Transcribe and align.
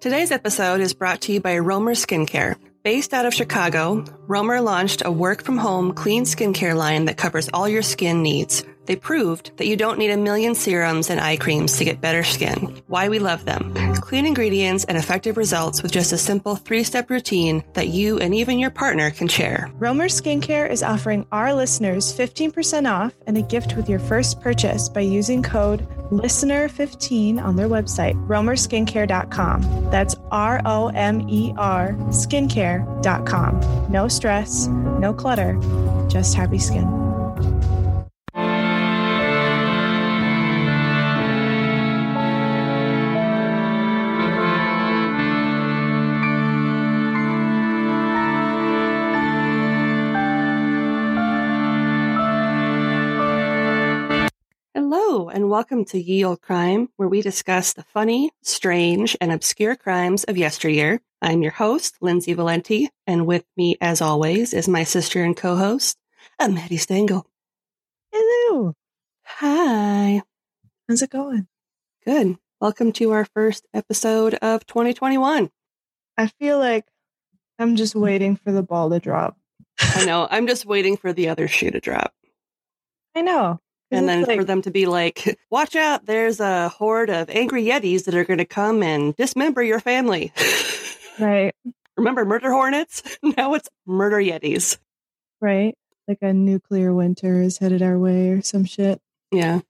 Today's 0.00 0.30
episode 0.30 0.80
is 0.80 0.94
brought 0.94 1.22
to 1.22 1.32
you 1.32 1.40
by 1.40 1.58
Romer 1.58 1.94
Skincare. 1.96 2.54
Based 2.84 3.12
out 3.12 3.26
of 3.26 3.34
Chicago, 3.34 4.04
Romer 4.28 4.60
launched 4.60 5.02
a 5.04 5.10
work 5.10 5.42
from 5.42 5.58
home 5.58 5.92
clean 5.92 6.22
skincare 6.22 6.76
line 6.76 7.06
that 7.06 7.16
covers 7.16 7.50
all 7.52 7.68
your 7.68 7.82
skin 7.82 8.22
needs. 8.22 8.64
They 8.88 8.96
proved 8.96 9.54
that 9.58 9.66
you 9.66 9.76
don't 9.76 9.98
need 9.98 10.10
a 10.10 10.16
million 10.16 10.54
serums 10.54 11.10
and 11.10 11.20
eye 11.20 11.36
creams 11.36 11.76
to 11.76 11.84
get 11.84 12.00
better 12.00 12.24
skin. 12.24 12.80
Why 12.86 13.10
we 13.10 13.18
love 13.18 13.44
them. 13.44 13.74
Clean 13.96 14.24
ingredients 14.24 14.84
and 14.86 14.96
effective 14.96 15.36
results 15.36 15.82
with 15.82 15.92
just 15.92 16.12
a 16.12 16.16
simple 16.16 16.56
three 16.56 16.82
step 16.82 17.10
routine 17.10 17.62
that 17.74 17.88
you 17.88 18.18
and 18.18 18.34
even 18.34 18.58
your 18.58 18.70
partner 18.70 19.10
can 19.10 19.28
share. 19.28 19.70
Romer 19.74 20.08
Skincare 20.08 20.70
is 20.70 20.82
offering 20.82 21.26
our 21.32 21.52
listeners 21.52 22.10
15% 22.16 22.90
off 22.90 23.12
and 23.26 23.36
a 23.36 23.42
gift 23.42 23.76
with 23.76 23.90
your 23.90 23.98
first 23.98 24.40
purchase 24.40 24.88
by 24.88 25.00
using 25.00 25.42
code 25.42 25.86
LISTENER15 26.10 27.42
on 27.42 27.56
their 27.56 27.68
website, 27.68 28.14
romerskincare.com. 28.26 29.90
That's 29.90 30.16
R 30.30 30.62
O 30.64 30.88
M 30.94 31.28
E 31.28 31.52
R 31.58 31.92
skincare.com. 32.08 33.92
No 33.92 34.08
stress, 34.08 34.66
no 34.66 35.12
clutter, 35.12 35.60
just 36.08 36.34
happy 36.34 36.58
skin. 36.58 37.07
And 55.38 55.50
welcome 55.50 55.84
to 55.84 56.02
Ye 56.02 56.24
Olde 56.24 56.42
Crime, 56.42 56.88
where 56.96 57.08
we 57.08 57.22
discuss 57.22 57.72
the 57.72 57.84
funny, 57.84 58.32
strange, 58.42 59.16
and 59.20 59.30
obscure 59.30 59.76
crimes 59.76 60.24
of 60.24 60.36
yesteryear. 60.36 61.00
I'm 61.22 61.42
your 61.42 61.52
host, 61.52 61.94
Lindsay 62.00 62.32
Valenti, 62.32 62.90
and 63.06 63.24
with 63.24 63.44
me, 63.56 63.76
as 63.80 64.02
always, 64.02 64.52
is 64.52 64.66
my 64.66 64.82
sister 64.82 65.22
and 65.22 65.36
co 65.36 65.54
host, 65.54 65.96
Maddie 66.40 66.76
Stengel. 66.76 67.24
Hello. 68.10 68.74
Hi. 69.26 70.22
How's 70.88 71.02
it 71.02 71.10
going? 71.10 71.46
Good. 72.04 72.36
Welcome 72.60 72.90
to 72.94 73.12
our 73.12 73.24
first 73.24 73.64
episode 73.72 74.34
of 74.34 74.66
2021. 74.66 75.52
I 76.16 76.26
feel 76.26 76.58
like 76.58 76.84
I'm 77.60 77.76
just 77.76 77.94
mm. 77.94 78.00
waiting 78.00 78.34
for 78.34 78.50
the 78.50 78.64
ball 78.64 78.90
to 78.90 78.98
drop. 78.98 79.36
I 79.78 80.04
know. 80.04 80.26
I'm 80.28 80.48
just 80.48 80.66
waiting 80.66 80.96
for 80.96 81.12
the 81.12 81.28
other 81.28 81.46
shoe 81.46 81.70
to 81.70 81.78
drop. 81.78 82.12
I 83.14 83.22
know. 83.22 83.60
And 83.90 84.08
then 84.08 84.24
like- 84.24 84.38
for 84.38 84.44
them 84.44 84.62
to 84.62 84.70
be 84.70 84.86
like, 84.86 85.38
watch 85.50 85.74
out, 85.76 86.06
there's 86.06 86.40
a 86.40 86.68
horde 86.68 87.10
of 87.10 87.30
angry 87.30 87.64
Yetis 87.64 88.04
that 88.04 88.14
are 88.14 88.24
going 88.24 88.38
to 88.38 88.44
come 88.44 88.82
and 88.82 89.16
dismember 89.16 89.62
your 89.62 89.80
family. 89.80 90.32
right, 91.18 91.54
Remember 91.96 92.24
murder 92.24 92.52
hornets? 92.52 93.02
Now 93.22 93.54
it's 93.54 93.68
murder 93.86 94.18
Yetis. 94.18 94.78
right. 95.40 95.74
Like 96.06 96.18
a 96.22 96.32
nuclear 96.32 96.94
winter 96.94 97.42
is 97.42 97.58
headed 97.58 97.82
our 97.82 97.98
way 97.98 98.30
or 98.30 98.40
some 98.40 98.64
shit. 98.64 98.98
Yeah. 99.30 99.60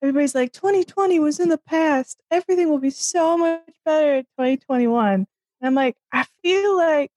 Everybody's 0.00 0.34
like, 0.34 0.52
2020 0.52 1.18
was 1.18 1.40
in 1.40 1.48
the 1.48 1.58
past. 1.58 2.20
Everything 2.30 2.68
will 2.68 2.78
be 2.78 2.90
so 2.90 3.36
much 3.36 3.62
better 3.84 4.16
in 4.16 4.22
2021. 4.38 5.14
And 5.14 5.26
I'm 5.60 5.74
like, 5.74 5.96
I 6.12 6.24
feel 6.42 6.76
like 6.76 7.10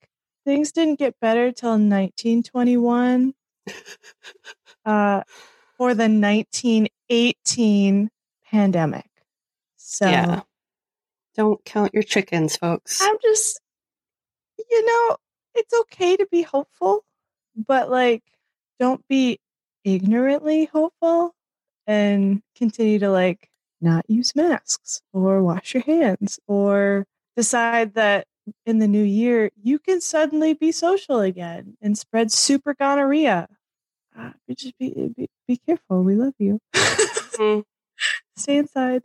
things 0.44 0.72
didn't 0.72 0.98
get 0.98 1.14
better 1.20 1.52
till 1.52 1.70
1921 1.70 3.34
uh, 4.84 5.22
for 5.76 5.94
the 5.94 6.08
1918 6.08 8.10
pandemic. 8.50 9.06
So 9.76 10.08
Yeah. 10.08 10.42
Don't 11.34 11.62
count 11.64 11.92
your 11.92 12.02
chickens, 12.02 12.56
folks. 12.56 13.02
I'm 13.02 13.16
just, 13.22 13.60
you 14.70 14.86
know, 14.86 15.16
it's 15.54 15.74
okay 15.80 16.16
to 16.16 16.26
be 16.30 16.42
hopeful, 16.42 17.04
but 17.54 17.90
like, 17.90 18.22
don't 18.78 19.06
be 19.08 19.38
ignorantly 19.84 20.64
hopeful 20.66 21.34
and 21.86 22.42
continue 22.56 22.98
to 22.98 23.10
like 23.10 23.48
not 23.80 24.04
use 24.08 24.34
masks 24.34 25.02
or 25.12 25.42
wash 25.42 25.74
your 25.74 25.82
hands 25.82 26.40
or 26.46 27.06
decide 27.36 27.94
that 27.94 28.26
in 28.64 28.78
the 28.78 28.88
new 28.88 29.02
year 29.02 29.50
you 29.62 29.78
can 29.78 30.00
suddenly 30.00 30.54
be 30.54 30.72
social 30.72 31.20
again 31.20 31.76
and 31.82 31.98
spread 31.98 32.32
super 32.32 32.74
gonorrhea. 32.74 33.48
Uh, 34.18 34.30
just 34.50 34.76
be, 34.78 35.12
be 35.16 35.28
be 35.46 35.56
careful. 35.66 36.02
We 36.02 36.14
love 36.14 36.34
you. 36.38 36.58
Mhm. 36.74 37.64
Stay 38.36 38.56
inside. 38.56 39.02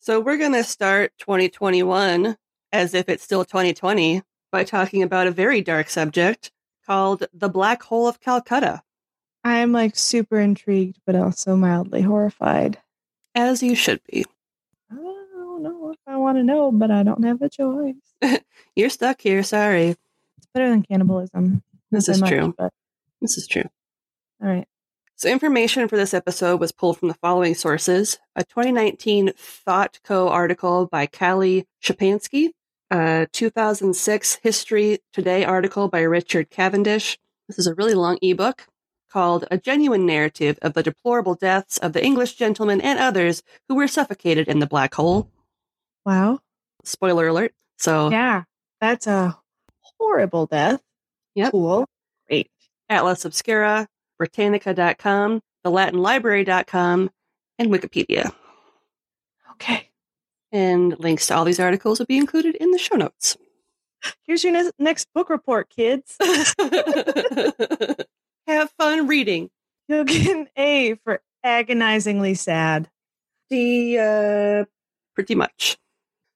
So 0.00 0.18
we're 0.20 0.38
going 0.38 0.52
to 0.54 0.64
start 0.64 1.12
2021 1.18 2.36
as 2.72 2.94
if 2.94 3.08
it's 3.08 3.22
still 3.22 3.44
2020 3.44 4.22
by 4.50 4.64
talking 4.64 5.02
about 5.02 5.26
a 5.26 5.30
very 5.30 5.60
dark 5.60 5.88
subject 5.88 6.50
called 6.86 7.26
the 7.32 7.48
Black 7.48 7.82
Hole 7.84 8.08
of 8.08 8.20
Calcutta, 8.20 8.82
I'm 9.44 9.72
like 9.72 9.96
super 9.96 10.40
intrigued, 10.40 10.98
but 11.06 11.14
also 11.14 11.54
mildly 11.56 12.02
horrified. 12.02 12.78
as 13.34 13.62
you 13.62 13.74
should 13.76 14.00
be. 14.10 14.24
I 14.90 14.96
don't 14.96 15.62
know 15.62 15.90
if 15.92 15.98
I 16.06 16.16
want 16.16 16.38
to 16.38 16.42
know, 16.42 16.72
but 16.72 16.90
I 16.90 17.02
don't 17.04 17.22
have 17.22 17.40
a 17.42 17.48
choice. 17.48 17.94
You're 18.76 18.90
stuck 18.90 19.20
here. 19.20 19.42
Sorry. 19.44 19.90
It's 20.38 20.46
better 20.52 20.68
than 20.68 20.82
cannibalism. 20.82 21.62
This 21.90 22.08
is 22.08 22.20
much, 22.20 22.30
true. 22.30 22.54
But 22.58 22.72
This 23.20 23.36
is 23.38 23.46
true. 23.46 23.64
All 24.42 24.48
right. 24.48 24.66
So, 25.16 25.28
information 25.28 25.86
for 25.86 25.96
this 25.96 26.14
episode 26.14 26.60
was 26.60 26.72
pulled 26.72 26.98
from 26.98 27.08
the 27.08 27.14
following 27.14 27.54
sources 27.54 28.18
a 28.34 28.42
2019 28.44 29.32
ThoughtCo 29.66 30.30
article 30.30 30.86
by 30.86 31.06
Kallie 31.06 31.66
Szczepanski, 31.84 32.50
a 32.90 33.26
2006 33.30 34.36
History 34.42 35.00
Today 35.12 35.44
article 35.44 35.88
by 35.88 36.00
Richard 36.00 36.48
Cavendish. 36.48 37.18
This 37.48 37.58
is 37.58 37.66
a 37.66 37.74
really 37.74 37.94
long 37.94 38.18
ebook 38.22 38.66
called 39.10 39.44
A 39.50 39.58
Genuine 39.58 40.06
Narrative 40.06 40.58
of 40.62 40.72
the 40.72 40.82
Deplorable 40.82 41.34
Deaths 41.34 41.76
of 41.78 41.92
the 41.92 42.02
English 42.02 42.36
Gentlemen 42.36 42.80
and 42.80 42.98
Others 42.98 43.42
Who 43.68 43.74
Were 43.74 43.88
Suffocated 43.88 44.48
in 44.48 44.60
the 44.60 44.66
Black 44.66 44.94
Hole. 44.94 45.28
Wow. 46.06 46.38
Spoiler 46.84 47.26
alert. 47.28 47.52
So, 47.76 48.10
Yeah, 48.10 48.44
that's 48.80 49.06
a 49.06 49.38
horrible 49.98 50.46
death. 50.46 50.80
Yep. 51.34 51.50
Cool. 51.50 51.86
Great. 52.28 52.48
Atlas 52.88 53.24
Obscura, 53.24 53.86
Britannica.com, 54.20 55.40
TheLatinLibrary.com, 55.64 57.10
and 57.58 57.70
Wikipedia. 57.70 58.32
Okay. 59.52 59.88
And 60.52 61.00
links 61.00 61.26
to 61.28 61.36
all 61.36 61.46
these 61.46 61.58
articles 61.58 61.98
will 61.98 62.06
be 62.06 62.18
included 62.18 62.54
in 62.56 62.70
the 62.70 62.78
show 62.78 62.96
notes. 62.96 63.38
Here's 64.26 64.44
your 64.44 64.52
ne- 64.52 64.70
next 64.78 65.08
book 65.14 65.30
report, 65.30 65.70
kids. 65.70 66.16
Have 68.46 68.70
fun 68.78 69.06
reading. 69.06 69.48
You'll 69.88 70.04
get 70.04 70.36
an 70.36 70.48
A 70.54 70.96
for 70.96 71.22
agonizingly 71.42 72.34
sad. 72.34 72.90
The 73.48 73.98
uh, 73.98 74.64
pretty 75.14 75.34
much. 75.34 75.78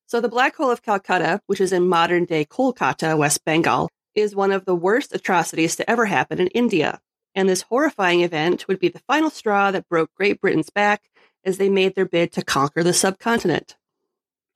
So 0.07 0.23
the 0.23 0.31
Black 0.31 0.57
Hole 0.57 0.71
of 0.71 0.83
Calcutta, 0.83 1.43
which 1.49 1.61
is 1.61 1.73
in 1.73 1.87
modern 1.87 2.25
day 2.25 2.47
Kolkata, 2.47 3.19
West 3.19 3.45
Bengal, 3.45 3.91
is 4.15 4.35
one 4.35 4.53
of 4.53 4.65
the 4.65 4.75
worst 4.75 5.15
atrocities 5.15 5.77
to 5.77 5.91
ever 5.91 6.07
happen 6.07 6.41
in 6.41 6.47
India. 6.49 7.01
And 7.35 7.49
this 7.49 7.63
horrifying 7.63 8.21
event 8.21 8.69
would 8.69 8.79
be 8.79 8.89
the 8.89 9.03
final 9.07 9.31
straw 9.31 9.71
that 9.71 9.89
broke 9.89 10.15
Great 10.15 10.41
Britain's 10.41 10.71
back 10.71 11.11
as 11.45 11.59
they 11.59 11.69
made 11.69 11.95
their 11.95 12.07
bid 12.07 12.33
to 12.33 12.45
conquer 12.45 12.83
the 12.83 12.93
subcontinent. 12.93 13.77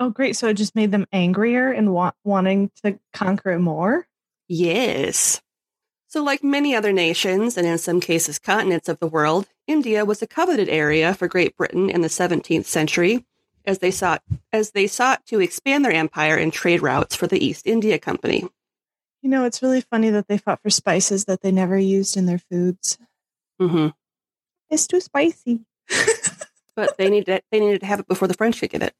Oh, 0.01 0.11
great. 0.11 0.37
So 0.37 0.49
it 0.49 0.55
just 0.55 0.77
made 0.77 0.93
them 0.93 1.07
angrier 1.13 1.73
and 1.73 1.93
wa- 1.93 2.13
wanting 2.25 2.71
to 2.85 2.99
conquer 3.13 3.53
it 3.53 3.59
more? 3.59 4.07
Yes. 4.47 5.43
So, 6.11 6.23
like 6.23 6.43
many 6.43 6.75
other 6.75 6.93
nations, 6.93 7.59
and 7.59 7.67
in 7.67 7.77
some 7.77 8.01
cases 8.01 8.39
continents 8.39 8.89
of 8.89 8.99
the 8.99 9.07
world, 9.07 9.47
India 9.67 10.07
was 10.07 10.23
a 10.23 10.27
coveted 10.27 10.69
area 10.71 11.13
for 11.13 11.29
Great 11.29 11.55
Britain 11.55 11.91
in 11.91 12.01
the 12.01 12.09
17th 12.09 12.65
century, 12.65 13.27
as 13.67 13.81
they 13.81 13.91
sought 13.91 14.23
as 14.51 14.71
they 14.71 14.87
sought 14.87 15.27
to 15.27 15.41
expand 15.41 15.85
their 15.85 15.93
empire 15.93 16.37
and 16.37 16.51
trade 16.51 16.81
routes 16.81 17.15
for 17.15 17.27
the 17.27 17.45
East 17.45 17.67
India 17.67 17.99
Company. 17.99 18.49
You 19.29 19.33
know, 19.33 19.45
it's 19.45 19.61
really 19.61 19.83
funny 19.83 20.09
that 20.09 20.27
they 20.27 20.39
fought 20.39 20.63
for 20.63 20.71
spices 20.71 21.27
that 21.27 21.43
they 21.43 21.53
never 21.53 21.77
used 21.79 22.17
in 22.17 22.25
their 22.25 22.39
foods. 22.39 22.97
hmm 23.61 23.89
It's 24.71 24.87
too 24.87 25.03
spicy. 25.03 25.67
But 26.75 26.97
they 26.97 27.11
needed 27.11 27.43
they 27.53 27.61
needed 27.61 27.81
to 27.81 27.87
have 27.87 28.01
it 28.01 28.09
before 28.09 28.27
the 28.27 28.33
French 28.33 28.59
could 28.59 28.71
get 28.71 28.83
it. 28.83 28.95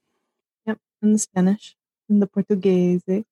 Yep. 0.67 0.79
And 1.01 1.15
the 1.15 1.19
Spanish 1.19 1.77
and 2.11 2.21
the 2.21 2.27
Portuguese. 2.27 3.05
In 3.09 3.25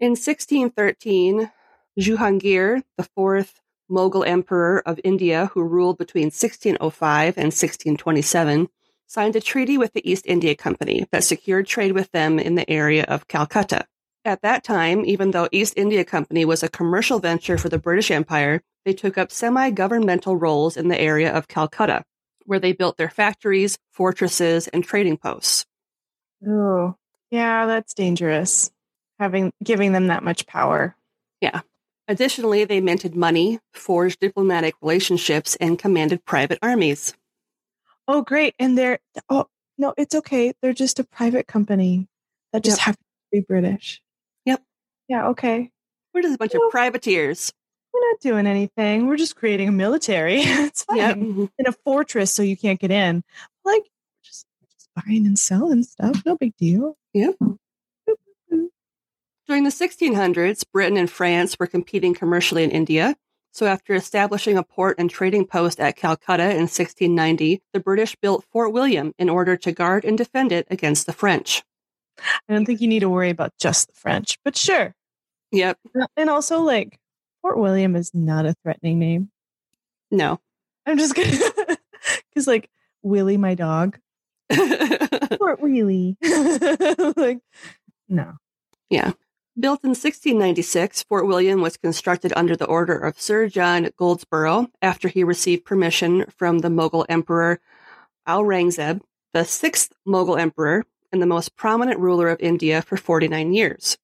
1613, 0.00 1.52
Jahangir, 2.00 2.82
the 2.96 3.08
fourth 3.14 3.60
Mughal 3.88 4.26
emperor 4.26 4.82
of 4.84 4.98
India, 5.04 5.50
who 5.54 5.62
ruled 5.62 5.98
between 5.98 6.32
1605 6.32 7.38
and 7.38 7.52
1627, 7.54 8.68
signed 9.06 9.36
a 9.36 9.40
treaty 9.40 9.78
with 9.78 9.92
the 9.92 10.10
East 10.10 10.24
India 10.26 10.56
Company 10.56 11.06
that 11.12 11.22
secured 11.22 11.68
trade 11.68 11.92
with 11.92 12.10
them 12.10 12.40
in 12.40 12.56
the 12.56 12.68
area 12.68 13.04
of 13.04 13.28
Calcutta. 13.28 13.86
At 14.24 14.40
that 14.42 14.64
time, 14.64 15.04
even 15.04 15.32
though 15.32 15.48
East 15.52 15.74
India 15.76 16.04
Company 16.04 16.44
was 16.44 16.62
a 16.62 16.68
commercial 16.68 17.18
venture 17.18 17.58
for 17.58 17.68
the 17.68 17.78
British 17.78 18.10
Empire, 18.10 18.62
they 18.84 18.94
took 18.94 19.18
up 19.18 19.30
semi-governmental 19.30 20.36
roles 20.36 20.76
in 20.76 20.88
the 20.88 20.98
area 21.00 21.32
of 21.32 21.48
Calcutta, 21.48 22.04
where 22.46 22.58
they 22.58 22.72
built 22.72 22.96
their 22.96 23.10
factories, 23.10 23.76
fortresses, 23.92 24.66
and 24.68 24.82
trading 24.84 25.18
posts. 25.18 25.66
Oh, 26.46 26.96
yeah, 27.30 27.66
that's 27.66 27.94
dangerous. 27.94 28.70
having 29.18 29.52
giving 29.62 29.92
them 29.92 30.08
that 30.08 30.22
much 30.24 30.46
power. 30.46 30.96
Yeah. 31.40 31.60
Additionally, 32.08 32.64
they 32.64 32.80
minted 32.80 33.14
money, 33.14 33.60
forged 33.72 34.20
diplomatic 34.20 34.74
relationships, 34.82 35.56
and 35.60 35.78
commanded 35.78 36.24
private 36.24 36.58
armies. 36.62 37.14
Oh, 38.08 38.22
great! 38.22 38.54
And 38.58 38.76
they're 38.76 38.98
oh 39.30 39.46
no, 39.78 39.94
it's 39.96 40.14
okay. 40.14 40.52
They're 40.62 40.74
just 40.74 40.98
a 40.98 41.04
private 41.04 41.46
company 41.46 42.08
that 42.52 42.62
just 42.64 42.78
Yep. 42.78 42.84
happens 42.86 42.98
to 43.06 43.30
be 43.32 43.40
British. 43.40 44.02
Yeah. 45.08 45.28
Okay. 45.28 45.70
We're 46.12 46.22
just 46.22 46.36
a 46.36 46.38
bunch 46.38 46.52
Well- 46.54 46.66
of 46.66 46.70
privateers. 46.70 47.52
We're 47.92 48.10
not 48.10 48.20
doing 48.20 48.46
anything. 48.48 49.06
We're 49.06 49.16
just 49.16 49.36
creating 49.36 49.68
a 49.68 49.72
military. 49.72 50.40
it's 50.42 50.82
fine. 50.82 50.96
Yep. 50.96 51.16
Mm-hmm. 51.16 51.44
In 51.58 51.66
a 51.68 51.72
fortress, 51.84 52.34
so 52.34 52.42
you 52.42 52.56
can't 52.56 52.80
get 52.80 52.90
in. 52.90 53.22
Like 53.64 53.84
just, 54.24 54.46
just 54.72 54.88
buying 54.96 55.26
and 55.26 55.38
selling 55.38 55.84
stuff. 55.84 56.22
No 56.26 56.36
big 56.36 56.56
deal. 56.56 56.96
Yeah. 57.12 57.30
During 59.46 59.64
the 59.64 59.70
1600s, 59.70 60.64
Britain 60.72 60.96
and 60.96 61.10
France 61.10 61.58
were 61.58 61.66
competing 61.66 62.14
commercially 62.14 62.64
in 62.64 62.70
India. 62.70 63.14
So, 63.52 63.66
after 63.66 63.94
establishing 63.94 64.56
a 64.56 64.64
port 64.64 64.96
and 64.98 65.08
trading 65.08 65.46
post 65.46 65.78
at 65.78 65.96
Calcutta 65.96 66.44
in 66.50 66.62
1690, 66.62 67.62
the 67.72 67.78
British 67.78 68.16
built 68.16 68.44
Fort 68.50 68.72
William 68.72 69.14
in 69.18 69.28
order 69.28 69.56
to 69.58 69.70
guard 69.70 70.04
and 70.04 70.18
defend 70.18 70.50
it 70.50 70.66
against 70.70 71.06
the 71.06 71.12
French. 71.12 71.62
I 72.48 72.52
don't 72.52 72.64
think 72.64 72.80
you 72.80 72.88
need 72.88 73.00
to 73.00 73.10
worry 73.10 73.30
about 73.30 73.52
just 73.58 73.88
the 73.88 73.94
French, 73.94 74.38
but 74.44 74.56
sure. 74.56 74.94
Yep. 75.52 75.78
Uh, 76.00 76.06
and 76.16 76.30
also, 76.30 76.60
like 76.60 76.98
Fort 77.42 77.58
William 77.58 77.96
is 77.96 78.12
not 78.14 78.46
a 78.46 78.54
threatening 78.62 78.98
name. 78.98 79.30
No. 80.10 80.40
I'm 80.86 80.98
just 80.98 81.14
gonna 81.14 81.30
because 82.28 82.46
like 82.46 82.70
Willie, 83.02 83.36
my 83.36 83.54
dog, 83.54 83.98
Fort 85.38 85.60
Willie. 85.60 86.16
like 87.16 87.40
no. 88.08 88.34
Yeah. 88.90 89.12
Built 89.58 89.84
in 89.84 89.90
1696, 89.90 91.04
Fort 91.04 91.28
William 91.28 91.60
was 91.60 91.76
constructed 91.76 92.32
under 92.34 92.56
the 92.56 92.66
order 92.66 92.98
of 92.98 93.20
Sir 93.20 93.48
John 93.48 93.84
Goldsborough 94.00 94.68
after 94.82 95.06
he 95.06 95.22
received 95.22 95.64
permission 95.64 96.24
from 96.36 96.58
the 96.58 96.68
Mughal 96.68 97.06
Emperor 97.08 97.60
Aurangzeb, 98.26 99.00
the 99.32 99.44
sixth 99.44 99.92
Mughal 100.06 100.40
emperor 100.40 100.84
and 101.14 101.22
the 101.22 101.26
most 101.26 101.54
prominent 101.54 102.00
ruler 102.00 102.28
of 102.28 102.40
India 102.40 102.82
for 102.82 102.96
49 102.96 103.54
years. 103.54 103.96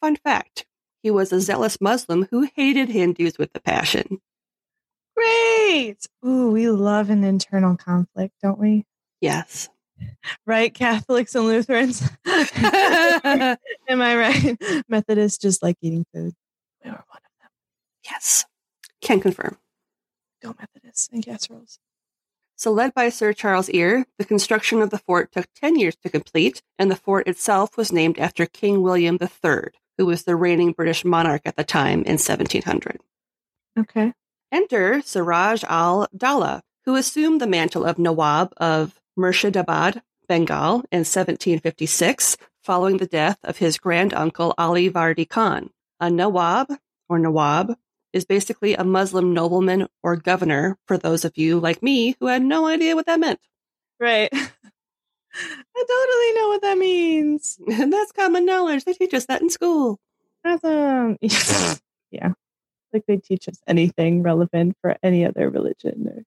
Fun 0.00 0.16
fact 0.16 0.64
he 1.02 1.10
was 1.10 1.30
a 1.30 1.40
zealous 1.42 1.78
Muslim 1.78 2.26
who 2.30 2.48
hated 2.56 2.88
Hindus 2.88 3.36
with 3.36 3.50
a 3.54 3.60
passion. 3.60 4.18
Great. 5.14 5.98
Ooh, 6.26 6.50
we 6.50 6.70
love 6.70 7.10
an 7.10 7.22
internal 7.22 7.76
conflict, 7.76 8.32
don't 8.42 8.58
we? 8.58 8.84
Yes. 9.20 9.68
Right, 10.46 10.74
Catholics 10.74 11.36
and 11.36 11.44
Lutherans. 11.44 12.02
Am 12.26 13.56
I 13.88 14.16
right? 14.16 14.56
Methodists 14.88 15.38
just 15.38 15.62
like 15.62 15.76
eating 15.80 16.04
food. 16.12 16.32
We 16.84 16.90
were 16.90 16.96
one 16.96 17.18
of 17.18 17.30
them. 17.40 17.50
yes. 18.04 18.44
Can 19.00 19.20
confirm. 19.20 19.58
Go 20.42 20.56
Methodists 20.58 21.08
and 21.12 21.24
casseroles. 21.24 21.78
So, 22.56 22.70
led 22.70 22.94
by 22.94 23.08
Sir 23.08 23.32
Charles 23.32 23.68
Eyre, 23.70 24.06
the 24.18 24.24
construction 24.24 24.80
of 24.82 24.90
the 24.90 24.98
fort 24.98 25.32
took 25.32 25.46
10 25.56 25.76
years 25.76 25.96
to 26.02 26.10
complete, 26.10 26.62
and 26.78 26.90
the 26.90 26.96
fort 26.96 27.26
itself 27.26 27.76
was 27.76 27.92
named 27.92 28.18
after 28.18 28.46
King 28.46 28.82
William 28.82 29.18
III, 29.20 29.70
who 29.98 30.06
was 30.06 30.24
the 30.24 30.36
reigning 30.36 30.72
British 30.72 31.04
monarch 31.04 31.42
at 31.44 31.56
the 31.56 31.64
time 31.64 32.02
in 32.04 32.18
1700. 32.18 33.00
Okay. 33.78 34.12
Enter 34.52 35.00
Siraj 35.00 35.64
al 35.64 36.06
Dawla, 36.16 36.60
who 36.84 36.94
assumed 36.94 37.40
the 37.40 37.46
mantle 37.46 37.84
of 37.84 37.98
Nawab 37.98 38.52
of 38.58 39.00
Murshidabad, 39.18 40.02
Bengal, 40.28 40.84
in 40.92 41.00
1756, 41.00 42.36
following 42.62 42.98
the 42.98 43.06
death 43.06 43.38
of 43.42 43.58
his 43.58 43.78
grand 43.78 44.14
uncle 44.14 44.54
Ali 44.56 44.90
Vardi 44.90 45.28
Khan. 45.28 45.70
A 46.00 46.10
Nawab, 46.10 46.68
or 47.08 47.18
Nawab, 47.18 47.76
is 48.12 48.24
basically 48.24 48.74
a 48.74 48.84
Muslim 48.84 49.32
nobleman 49.32 49.88
or 50.02 50.16
governor 50.16 50.78
for 50.86 50.98
those 50.98 51.24
of 51.24 51.36
you 51.36 51.58
like 51.58 51.82
me 51.82 52.16
who 52.20 52.26
had 52.26 52.42
no 52.42 52.66
idea 52.66 52.94
what 52.94 53.06
that 53.06 53.20
meant. 53.20 53.40
Right. 53.98 54.28
I 55.34 55.84
totally 55.88 56.40
know 56.40 56.48
what 56.48 56.62
that 56.62 56.78
means. 56.78 57.58
And 57.66 57.92
that's 57.92 58.12
common 58.12 58.44
knowledge. 58.44 58.84
They 58.84 58.92
teach 58.92 59.14
us 59.14 59.26
that 59.26 59.42
in 59.42 59.50
school. 59.50 59.98
Awesome. 60.44 60.70
Um, 60.70 61.18
yeah. 62.10 62.32
Like 62.92 63.04
they 63.06 63.16
teach 63.16 63.48
us 63.48 63.60
anything 63.66 64.22
relevant 64.22 64.76
for 64.82 64.96
any 65.02 65.24
other 65.24 65.48
religion. 65.48 66.08
Or... 66.08 66.24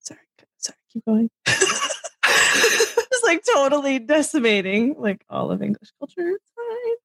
Sorry, 0.00 0.20
sorry, 0.56 0.78
keep 0.92 1.04
going. 1.04 1.30
it's 1.46 3.24
like 3.24 3.44
totally 3.54 4.00
decimating 4.00 4.96
like 4.98 5.24
all 5.30 5.52
of 5.52 5.62
English 5.62 5.90
culture. 6.00 6.30
It's 6.30 6.50
fine. 6.56 6.96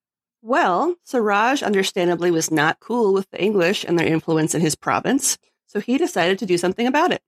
Well, 0.45 0.98
Siraj 1.06 1.63
understandably 1.63 2.30
was 2.30 2.51
not 2.51 2.81
cool 2.81 3.13
with 3.13 3.30
the 3.30 3.42
English 3.42 3.86
and 3.86 3.98
their 3.98 4.06
influence 4.06 4.54
in 4.54 4.60
his 4.60 4.75
province, 4.75 5.38
so 5.68 5.80
he 5.80 5.98
decided 5.98 6.38
to 6.40 6.45
do 6.45 6.57
something 6.57 6.86
about 6.86 7.13
it. 7.13 7.24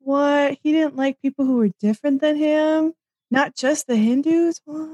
What? 0.00 0.58
He 0.60 0.72
didn't 0.72 0.96
like 0.96 1.22
people 1.22 1.44
who 1.44 1.58
were 1.58 1.70
different 1.78 2.20
than 2.20 2.34
him? 2.34 2.94
Not 3.30 3.54
just 3.54 3.86
the 3.86 3.94
Hindus? 3.94 4.60
What? 4.64 4.90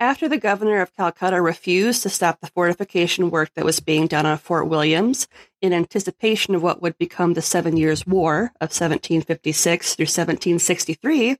After 0.00 0.28
the 0.28 0.36
governor 0.36 0.80
of 0.80 0.92
Calcutta 0.96 1.40
refused 1.40 2.02
to 2.02 2.08
stop 2.08 2.40
the 2.40 2.48
fortification 2.48 3.30
work 3.30 3.50
that 3.54 3.64
was 3.64 3.78
being 3.78 4.08
done 4.08 4.26
on 4.26 4.36
Fort 4.36 4.66
Williams 4.66 5.28
in 5.62 5.72
anticipation 5.72 6.56
of 6.56 6.64
what 6.64 6.82
would 6.82 6.98
become 6.98 7.34
the 7.34 7.42
Seven 7.42 7.76
Years' 7.76 8.04
War 8.08 8.50
of 8.60 8.70
1756 8.72 9.94
through 9.94 10.06
1763, 10.06 11.36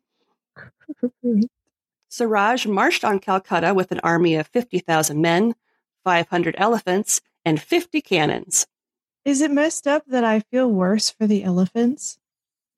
Siraj 2.15 2.65
marched 2.65 3.05
on 3.05 3.19
Calcutta 3.19 3.75
with 3.75 3.91
an 3.91 3.99
army 4.05 4.37
of 4.37 4.47
50,000 4.47 5.21
men, 5.21 5.57
500 6.05 6.55
elephants, 6.57 7.21
and 7.45 7.61
50 7.61 8.01
cannons. 8.01 8.69
Is 9.25 9.41
it 9.41 9.51
messed 9.51 9.89
up 9.89 10.05
that 10.07 10.23
I 10.23 10.39
feel 10.39 10.71
worse 10.71 11.11
for 11.11 11.27
the 11.27 11.43
elephants? 11.43 12.19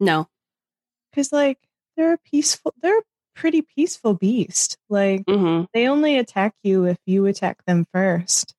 No. 0.00 0.28
Because 1.10 1.32
like 1.32 1.58
they're 1.96 2.14
a 2.14 2.18
peaceful 2.18 2.72
they're 2.80 3.00
a 3.00 3.02
pretty 3.34 3.60
peaceful 3.60 4.14
beast. 4.14 4.78
Like 4.88 5.24
hmm 5.28 5.64
they 5.74 5.86
only 5.86 6.16
attack 6.16 6.54
you 6.62 6.84
if 6.86 6.96
you 7.04 7.26
attack 7.26 7.62
them 7.66 7.86
first. 7.92 8.54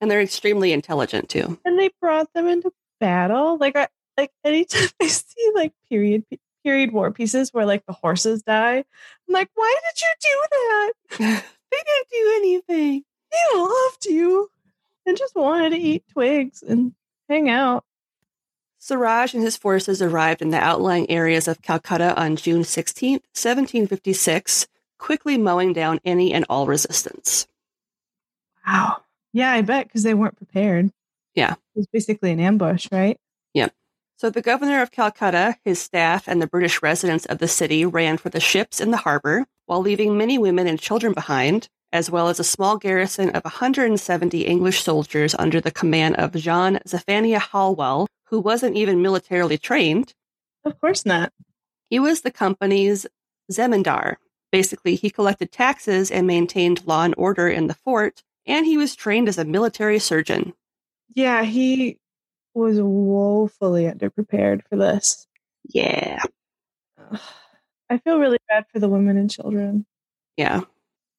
And 0.00 0.10
they're 0.10 0.22
extremely 0.22 0.72
intelligent 0.72 1.28
too. 1.28 1.58
And 1.66 1.78
they 1.78 1.90
brought 2.00 2.32
them 2.32 2.46
into 2.46 2.72
battle. 2.98 3.58
Like 3.58 3.76
I 3.76 3.88
like 4.16 4.30
anytime 4.42 4.88
I 5.02 5.06
see 5.08 5.52
like 5.54 5.74
period 5.90 6.24
period 6.62 6.92
war 6.92 7.10
pieces 7.10 7.52
where 7.52 7.66
like 7.66 7.86
the 7.86 7.92
horses 7.92 8.42
die, 8.42 8.76
I'm 8.76 8.84
like, 9.28 9.50
why 9.54 9.74
did 9.84 10.00
you 10.00 10.08
do 10.20 10.46
that? 10.50 10.92
they 11.70 11.78
didn't 11.78 12.10
do 12.10 12.32
anything. 12.36 13.04
They 13.30 13.58
loved 13.58 14.06
you 14.06 14.50
and 15.06 15.16
just 15.16 15.34
wanted 15.34 15.70
to 15.70 15.78
eat 15.78 16.04
twigs 16.12 16.62
and 16.62 16.94
hang 17.28 17.48
out. 17.48 17.84
Siraj 18.78 19.32
and 19.32 19.44
his 19.44 19.56
forces 19.56 20.02
arrived 20.02 20.42
in 20.42 20.50
the 20.50 20.58
outlying 20.58 21.08
areas 21.08 21.46
of 21.46 21.62
Calcutta 21.62 22.20
on 22.20 22.34
June 22.34 22.64
16, 22.64 23.12
1756, 23.12 24.66
quickly 24.98 25.38
mowing 25.38 25.72
down 25.72 26.00
any 26.04 26.32
and 26.32 26.44
all 26.50 26.66
resistance. 26.66 27.46
Wow. 28.66 29.02
Yeah, 29.32 29.52
I 29.52 29.62
bet 29.62 29.86
because 29.86 30.02
they 30.02 30.14
weren't 30.14 30.36
prepared. 30.36 30.90
Yeah. 31.34 31.52
It 31.52 31.58
was 31.76 31.86
basically 31.86 32.32
an 32.32 32.40
ambush, 32.40 32.88
right? 32.90 33.18
So 34.22 34.30
the 34.30 34.40
governor 34.40 34.80
of 34.82 34.92
Calcutta, 34.92 35.56
his 35.64 35.82
staff, 35.82 36.28
and 36.28 36.40
the 36.40 36.46
British 36.46 36.80
residents 36.80 37.26
of 37.26 37.38
the 37.38 37.48
city 37.48 37.84
ran 37.84 38.18
for 38.18 38.28
the 38.28 38.38
ships 38.38 38.80
in 38.80 38.92
the 38.92 38.98
harbor, 38.98 39.46
while 39.66 39.80
leaving 39.80 40.16
many 40.16 40.38
women 40.38 40.68
and 40.68 40.78
children 40.78 41.12
behind, 41.12 41.68
as 41.92 42.08
well 42.08 42.28
as 42.28 42.38
a 42.38 42.44
small 42.44 42.78
garrison 42.78 43.30
of 43.30 43.42
170 43.42 44.42
English 44.42 44.80
soldiers 44.84 45.34
under 45.40 45.60
the 45.60 45.72
command 45.72 46.14
of 46.18 46.36
John 46.36 46.78
Zephaniah 46.86 47.40
Halwell, 47.40 48.06
who 48.26 48.38
wasn't 48.38 48.76
even 48.76 49.02
militarily 49.02 49.58
trained. 49.58 50.14
Of 50.64 50.80
course 50.80 51.04
not. 51.04 51.32
He 51.90 51.98
was 51.98 52.20
the 52.20 52.30
company's 52.30 53.08
zemindar. 53.50 54.18
Basically, 54.52 54.94
he 54.94 55.10
collected 55.10 55.50
taxes 55.50 56.12
and 56.12 56.28
maintained 56.28 56.86
law 56.86 57.02
and 57.02 57.14
order 57.18 57.48
in 57.48 57.66
the 57.66 57.74
fort, 57.74 58.22
and 58.46 58.66
he 58.66 58.76
was 58.76 58.94
trained 58.94 59.28
as 59.28 59.38
a 59.38 59.44
military 59.44 59.98
surgeon. 59.98 60.52
Yeah, 61.12 61.42
he 61.42 61.98
was 62.54 62.80
woefully 62.80 63.84
underprepared 63.84 64.62
for 64.68 64.76
this. 64.76 65.26
Yeah. 65.64 66.22
I 67.90 67.98
feel 67.98 68.18
really 68.18 68.38
bad 68.48 68.64
for 68.72 68.78
the 68.78 68.88
women 68.88 69.16
and 69.16 69.30
children. 69.30 69.86
Yeah. 70.36 70.62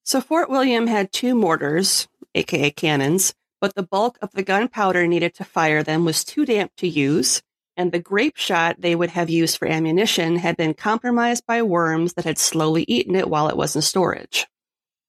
So 0.03 0.21
Fort 0.21 0.49
William 0.49 0.87
had 0.87 1.11
two 1.11 1.35
mortars, 1.35 2.07
aka 2.35 2.71
cannons, 2.71 3.33
but 3.61 3.75
the 3.75 3.83
bulk 3.83 4.17
of 4.21 4.31
the 4.33 4.43
gunpowder 4.43 5.07
needed 5.07 5.33
to 5.35 5.45
fire 5.45 5.83
them 5.83 6.03
was 6.03 6.23
too 6.23 6.45
damp 6.45 6.71
to 6.77 6.87
use, 6.87 7.41
and 7.77 7.91
the 7.91 7.99
grape 7.99 8.35
shot 8.35 8.75
they 8.79 8.95
would 8.95 9.11
have 9.11 9.29
used 9.29 9.57
for 9.57 9.67
ammunition 9.67 10.35
had 10.35 10.57
been 10.57 10.73
compromised 10.73 11.45
by 11.45 11.61
worms 11.61 12.13
that 12.13 12.25
had 12.25 12.37
slowly 12.37 12.83
eaten 12.87 13.15
it 13.15 13.29
while 13.29 13.47
it 13.47 13.55
was 13.55 13.75
in 13.75 13.81
storage. 13.81 14.47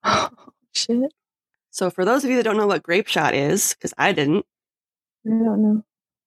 Oh, 0.04 0.30
shit. 0.72 1.12
So 1.70 1.90
for 1.90 2.04
those 2.04 2.22
of 2.22 2.30
you 2.30 2.36
that 2.36 2.44
don't 2.44 2.56
know 2.56 2.68
what 2.68 2.84
grape 2.84 3.08
shot 3.08 3.34
is, 3.34 3.74
because 3.74 3.92
I 3.98 4.12
didn't, 4.12 4.46
I 5.26 5.30
don't 5.30 5.62
know. 5.62 5.84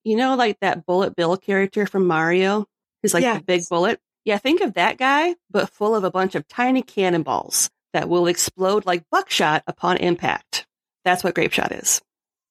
You 0.08 0.16
know 0.16 0.36
like 0.36 0.60
that 0.62 0.86
Bullet 0.86 1.16
Bill 1.16 1.38
character 1.38 1.86
from 1.86 2.08
Mario? 2.08 2.66
Who's 3.02 3.14
like 3.14 3.24
the 3.24 3.44
big 3.44 3.64
bullet? 3.70 4.00
Yeah, 4.26 4.38
think 4.38 4.62
of 4.62 4.74
that 4.74 4.98
guy, 4.98 5.36
but 5.52 5.70
full 5.70 5.96
of 5.96 6.04
a 6.04 6.12
bunch 6.12 6.36
of 6.36 6.48
tiny 6.48 6.82
cannonballs. 6.82 7.70
that 7.94 8.10
will 8.10 8.28
explode 8.28 8.86
like 8.86 9.10
buckshot 9.10 9.64
upon 9.66 9.98
impact. 9.98 10.66
That's 11.06 11.24
what 11.24 11.36
grape 11.36 11.54
shot 11.54 11.72
is. 11.72 12.02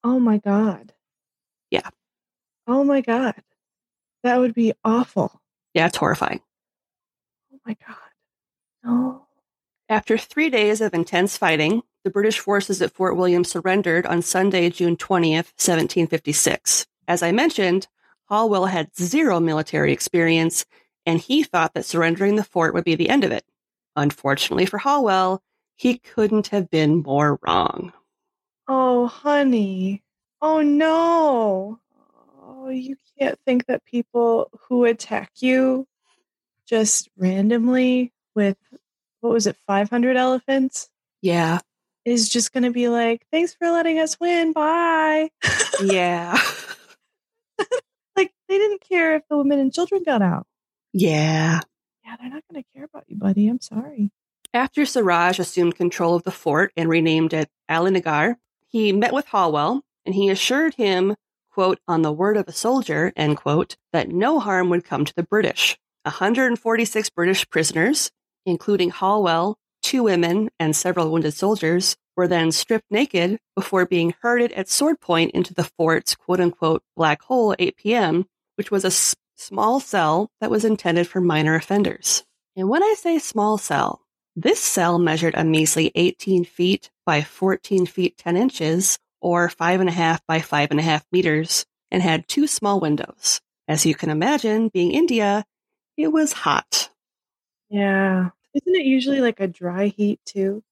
Oh 0.02 0.18
my 0.18 0.38
God. 0.38 0.92
Yeah. 1.70 1.88
Oh 2.66 2.84
my 2.84 3.00
God. 3.00 3.34
That 4.22 4.38
would 4.38 4.54
be 4.54 4.72
awful. 4.84 5.40
Yeah, 5.74 5.86
it's 5.86 5.96
horrifying. 5.98 6.40
Oh 7.52 7.58
my 7.66 7.76
God. 7.86 7.96
No. 8.82 9.26
After 9.88 10.18
three 10.18 10.50
days 10.50 10.80
of 10.80 10.94
intense 10.94 11.36
fighting, 11.36 11.82
the 12.02 12.10
British 12.10 12.38
forces 12.38 12.80
at 12.82 12.92
Fort 12.92 13.16
William 13.16 13.44
surrendered 13.44 14.06
on 14.06 14.22
Sunday, 14.22 14.70
June 14.70 14.96
20th, 14.96 15.52
1756. 15.58 16.86
As 17.08 17.22
I 17.22 17.32
mentioned, 17.32 17.88
Hallwell 18.30 18.66
had 18.66 18.94
zero 18.96 19.40
military 19.40 19.92
experience, 19.92 20.64
and 21.04 21.20
he 21.20 21.42
thought 21.42 21.74
that 21.74 21.84
surrendering 21.84 22.36
the 22.36 22.44
fort 22.44 22.74
would 22.74 22.84
be 22.84 22.96
the 22.96 23.08
end 23.08 23.24
of 23.24 23.30
it. 23.32 23.44
Unfortunately 23.94 24.66
for 24.66 24.78
Hallwell, 24.78 25.42
he 25.76 25.98
couldn't 25.98 26.48
have 26.48 26.70
been 26.70 27.02
more 27.02 27.38
wrong. 27.46 27.92
Oh, 28.68 29.06
honey. 29.06 30.02
Oh, 30.42 30.60
no. 30.60 31.78
Oh, 32.42 32.68
you 32.68 32.96
can't 33.18 33.38
think 33.46 33.66
that 33.66 33.84
people 33.84 34.50
who 34.68 34.84
attack 34.84 35.30
you 35.36 35.86
just 36.66 37.08
randomly 37.16 38.12
with, 38.34 38.56
what 39.20 39.32
was 39.32 39.46
it, 39.46 39.56
500 39.66 40.16
elephants? 40.16 40.88
Yeah. 41.22 41.60
Is 42.04 42.28
just 42.28 42.52
going 42.52 42.64
to 42.64 42.70
be 42.70 42.88
like, 42.88 43.24
thanks 43.32 43.54
for 43.54 43.70
letting 43.70 43.98
us 43.98 44.18
win. 44.18 44.52
Bye. 44.52 45.30
Yeah. 45.82 46.40
like, 48.16 48.32
they 48.48 48.58
didn't 48.58 48.82
care 48.88 49.16
if 49.16 49.22
the 49.28 49.38
women 49.38 49.58
and 49.58 49.72
children 49.72 50.02
got 50.04 50.22
out. 50.22 50.46
yeah. 50.92 51.60
Yeah, 52.04 52.14
they're 52.20 52.30
not 52.30 52.44
going 52.48 52.62
to 52.62 52.68
care 52.72 52.84
about 52.84 53.02
you, 53.08 53.16
buddy. 53.16 53.48
I'm 53.48 53.60
sorry. 53.60 54.10
After 54.54 54.86
Siraj 54.86 55.40
assumed 55.40 55.74
control 55.74 56.14
of 56.14 56.22
the 56.22 56.30
fort 56.30 56.72
and 56.76 56.88
renamed 56.88 57.32
it 57.32 57.50
Alinagar, 57.68 58.36
he 58.68 58.92
met 58.92 59.12
with 59.12 59.26
Hallwell 59.26 59.80
and 60.04 60.14
he 60.14 60.28
assured 60.28 60.74
him, 60.74 61.16
quote, 61.50 61.80
on 61.88 62.02
the 62.02 62.12
word 62.12 62.36
of 62.36 62.46
a 62.46 62.52
soldier, 62.52 63.12
end 63.16 63.38
quote, 63.38 63.76
that 63.92 64.08
no 64.08 64.38
harm 64.38 64.70
would 64.70 64.84
come 64.84 65.04
to 65.04 65.14
the 65.14 65.24
British. 65.24 65.76
146 66.04 67.10
British 67.10 67.50
prisoners, 67.50 68.12
including 68.44 68.90
Hallwell, 68.90 69.56
two 69.82 70.04
women, 70.04 70.48
and 70.60 70.76
several 70.76 71.10
wounded 71.10 71.34
soldiers, 71.34 71.96
were 72.16 72.26
then 72.28 72.50
stripped 72.50 72.90
naked 72.90 73.38
before 73.54 73.86
being 73.86 74.14
herded 74.22 74.52
at 74.52 74.68
sword 74.68 75.00
point 75.00 75.32
into 75.32 75.54
the 75.54 75.64
fort's 75.76 76.14
quote 76.14 76.40
unquote 76.40 76.82
black 76.96 77.22
hole 77.22 77.52
at 77.52 77.60
8 77.60 77.76
p.m., 77.76 78.26
which 78.56 78.70
was 78.70 78.84
a 78.84 78.88
s- 78.88 79.14
small 79.36 79.80
cell 79.80 80.30
that 80.40 80.50
was 80.50 80.64
intended 80.64 81.06
for 81.06 81.20
minor 81.20 81.54
offenders. 81.54 82.24
And 82.56 82.68
when 82.68 82.82
I 82.82 82.94
say 82.96 83.18
small 83.18 83.58
cell, 83.58 84.00
this 84.34 84.60
cell 84.60 84.98
measured 84.98 85.34
a 85.34 85.44
measly 85.44 85.92
18 85.94 86.44
feet 86.44 86.90
by 87.04 87.22
14 87.22 87.86
feet 87.86 88.16
10 88.18 88.36
inches, 88.36 88.98
or 89.20 89.48
5.5 89.48 90.20
by 90.26 90.38
5.5 90.40 91.02
meters, 91.12 91.66
and 91.90 92.02
had 92.02 92.28
two 92.28 92.46
small 92.46 92.80
windows. 92.80 93.40
As 93.68 93.84
you 93.84 93.94
can 93.94 94.10
imagine, 94.10 94.68
being 94.68 94.92
India, 94.92 95.44
it 95.96 96.08
was 96.08 96.32
hot. 96.32 96.90
Yeah. 97.68 98.30
Isn't 98.54 98.74
it 98.74 98.86
usually 98.86 99.20
like 99.20 99.40
a 99.40 99.46
dry 99.48 99.86
heat 99.88 100.20
too? 100.24 100.62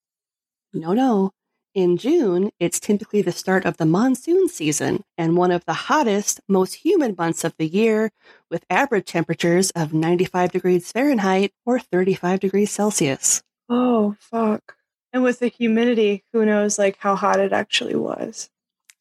No, 0.73 0.93
no. 0.93 1.33
In 1.75 1.97
June, 1.97 2.53
it's 2.61 2.79
typically 2.79 3.21
the 3.21 3.33
start 3.33 3.65
of 3.65 3.79
the 3.79 3.85
monsoon 3.85 4.49
season 4.49 5.03
and 5.19 5.37
one 5.37 5.51
of 5.51 5.65
the 5.65 5.73
hottest, 5.73 6.41
most 6.49 6.75
humid 6.75 7.19
months 7.19 7.43
of 7.43 7.53
the 7.59 7.67
year, 7.67 8.13
with 8.49 8.65
average 8.71 9.07
temperatures 9.07 9.71
of 9.71 9.93
95 9.93 10.53
degrees 10.53 10.93
Fahrenheit 10.93 11.53
or 11.67 11.81
35 11.81 12.39
degrees 12.39 12.71
Celsius. 12.71 13.43
Oh, 13.69 14.15
fuck. 14.21 14.77
And 15.13 15.25
with 15.25 15.41
the 15.41 15.49
humidity, 15.49 16.23
who 16.33 16.47
knows 16.47 16.79
like 16.79 16.97
how 17.01 17.17
hot 17.17 17.41
it 17.41 17.53
actually 17.53 17.97
was. 17.97 18.51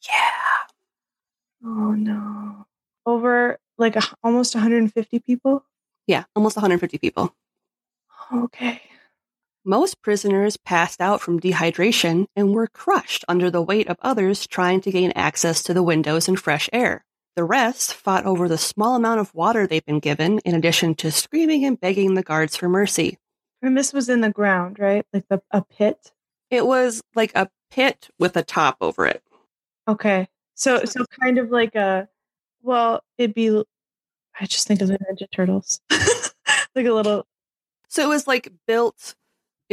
Yeah. 0.10 0.64
Oh 1.64 1.92
no. 1.92 2.66
Over 3.06 3.60
like 3.78 3.96
a, 3.96 4.02
almost 4.24 4.56
150 4.56 5.20
people? 5.20 5.64
Yeah, 6.08 6.24
almost 6.36 6.56
150 6.56 6.98
people. 6.98 7.36
Okay. 8.34 8.82
Most 9.66 10.02
prisoners 10.02 10.58
passed 10.58 11.00
out 11.00 11.22
from 11.22 11.40
dehydration 11.40 12.28
and 12.36 12.54
were 12.54 12.68
crushed 12.68 13.24
under 13.30 13.50
the 13.50 13.62
weight 13.62 13.88
of 13.88 13.98
others 14.02 14.46
trying 14.46 14.82
to 14.82 14.92
gain 14.92 15.14
access 15.16 15.64
to 15.64 15.74
the 15.74 15.82
windows 15.82 16.28
and 16.28 16.38
fresh 16.38 16.70
air. 16.74 17.06
The 17.38 17.46
rest 17.46 17.94
fought 17.94 18.26
over 18.26 18.50
the 18.50 18.58
small 18.58 18.96
amount 18.96 19.22
of 19.22 19.34
water 19.34 19.66
they'd 19.66 19.86
been 19.86 20.02
given, 20.02 20.40
in 20.40 20.54
addition 20.54 20.96
to 20.96 21.12
screaming 21.12 21.64
and 21.64 21.80
begging 21.80 22.14
the 22.14 22.24
guards 22.24 22.58
for 22.58 22.68
mercy. 22.68 23.18
And 23.62 23.78
this 23.78 23.94
was 23.94 24.10
in 24.10 24.20
the 24.20 24.30
ground, 24.30 24.80
right? 24.80 25.06
Like 25.14 25.30
the 25.30 25.42
a 25.52 25.64
pit. 25.64 26.12
It 26.50 26.68
was 26.68 27.02
like 27.16 27.32
a 27.34 27.50
pit 27.72 28.10
with 28.20 28.36
a 28.36 28.44
top 28.44 28.76
over 28.82 29.08
it. 29.08 29.24
Okay. 29.88 30.28
So 30.56 30.84
so 30.84 31.06
kind 31.22 31.38
of 31.38 31.52
like 31.52 31.76
a 31.76 32.10
well, 32.62 33.02
it'd 33.18 33.34
be 33.34 33.64
I 34.38 34.46
just 34.46 34.68
think 34.68 34.82
of 34.82 34.90
the 34.90 35.00
Ninja 35.00 35.32
Turtles. 35.32 35.80
like 36.76 36.86
a 36.86 36.92
little 36.92 37.26
So 37.88 38.04
it 38.04 38.10
was 38.10 38.28
like 38.28 38.52
built, 38.68 39.16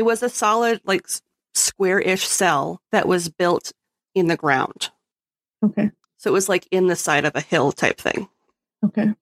it 0.00 0.04
was 0.06 0.22
a 0.22 0.30
solid, 0.30 0.80
like 0.84 1.06
square 1.52 2.00
ish 2.00 2.26
cell 2.26 2.80
that 2.90 3.06
was 3.06 3.28
built 3.28 3.72
in 4.14 4.28
the 4.28 4.36
ground. 4.36 4.88
Okay. 5.62 5.90
So 6.16 6.30
it 6.30 6.32
was 6.32 6.48
like 6.48 6.66
in 6.70 6.86
the 6.86 6.96
side 6.96 7.26
of 7.26 7.36
a 7.36 7.42
hill 7.42 7.70
type 7.70 7.98
thing. 8.00 8.26
Okay. 8.82 9.12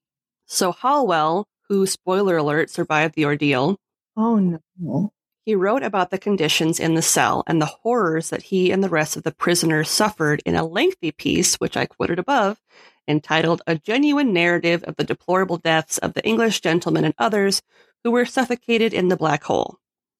So 0.47 0.71
Hallwell, 0.71 1.47
who, 1.69 1.85
spoiler 1.85 2.37
alert, 2.37 2.71
survived 2.71 3.17
the 3.17 3.25
ordeal, 3.25 3.77
Oh 4.17 4.37
no. 4.39 5.13
he 5.45 5.57
wrote 5.57 5.83
about 5.83 6.11
the 6.11 6.19
conditions 6.19 6.79
in 6.79 6.95
the 6.95 7.03
cell 7.03 7.43
and 7.49 7.61
the 7.61 7.67
horrors 7.67 8.31
that 8.31 8.43
he 8.43 8.71
and 8.71 8.83
the 8.85 8.89
rest 8.89 9.17
of 9.17 9.25
the 9.25 9.33
prisoners 9.35 9.91
suffered 9.91 10.41
in 10.47 10.55
a 10.55 10.65
lengthy 10.65 11.11
piece, 11.11 11.57
which 11.57 11.77
I 11.77 11.87
quoted 11.87 12.21
above, 12.21 12.61
entitled 13.09 13.63
A 13.67 13.75
Genuine 13.75 14.33
Narrative 14.33 14.85
of 14.85 14.95
the 14.95 15.03
Deplorable 15.05 15.57
Deaths 15.57 15.99
of 15.99 16.15
the 16.15 16.25
English 16.25 16.61
Gentlemen 16.61 17.05
and 17.05 17.15
Others 17.19 17.63
Who 18.05 18.13
Were 18.13 18.27
Suffocated 18.27 18.95
in 18.95 19.09
the 19.09 19.17
Black 19.17 19.43
Hole. 19.43 19.78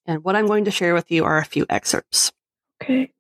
And 0.09 0.25
what 0.25 0.35
I'm 0.35 0.47
going 0.47 0.65
to 0.65 0.71
share 0.71 0.95
with 0.95 1.11
you 1.11 1.25
are 1.25 1.37
a 1.37 1.45
few 1.45 1.67
excerpts. 1.69 2.33
Okay. 2.83 3.11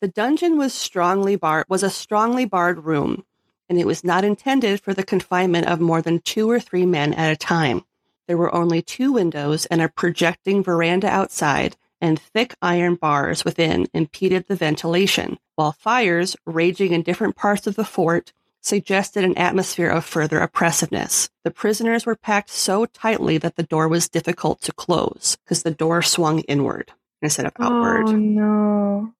The 0.00 0.08
dungeon 0.08 0.58
was 0.58 0.74
strongly 0.74 1.36
barred 1.36 1.66
was 1.68 1.84
a 1.84 1.88
strongly 1.88 2.44
barred 2.44 2.84
room, 2.84 3.24
and 3.68 3.78
it 3.78 3.86
was 3.86 4.02
not 4.02 4.24
intended 4.24 4.80
for 4.80 4.92
the 4.92 5.04
confinement 5.04 5.68
of 5.68 5.80
more 5.80 6.02
than 6.02 6.18
two 6.18 6.50
or 6.50 6.58
three 6.58 6.84
men 6.84 7.14
at 7.14 7.30
a 7.30 7.36
time. 7.36 7.84
There 8.26 8.36
were 8.36 8.54
only 8.54 8.82
two 8.82 9.12
windows 9.12 9.64
and 9.66 9.80
a 9.80 9.88
projecting 9.88 10.62
veranda 10.62 11.08
outside, 11.08 11.76
and 12.00 12.18
thick 12.18 12.56
iron 12.60 12.96
bars 12.96 13.44
within 13.44 13.86
impeded 13.94 14.48
the 14.48 14.56
ventilation, 14.56 15.38
while 15.54 15.72
fires 15.72 16.36
raging 16.44 16.92
in 16.92 17.02
different 17.02 17.36
parts 17.36 17.68
of 17.68 17.76
the 17.76 17.84
fort 17.84 18.32
suggested 18.64 19.24
an 19.24 19.36
atmosphere 19.36 19.90
of 19.90 20.04
further 20.04 20.40
oppressiveness. 20.40 21.28
The 21.44 21.50
prisoners 21.50 22.06
were 22.06 22.16
packed 22.16 22.50
so 22.50 22.86
tightly 22.86 23.38
that 23.38 23.56
the 23.56 23.62
door 23.62 23.88
was 23.88 24.08
difficult 24.08 24.62
to 24.62 24.72
close 24.72 25.36
because 25.44 25.62
the 25.62 25.70
door 25.70 26.02
swung 26.02 26.40
inward 26.40 26.92
instead 27.20 27.46
of 27.46 27.52
outward. 27.60 28.08
Oh 28.08 28.12
no. 28.16 29.14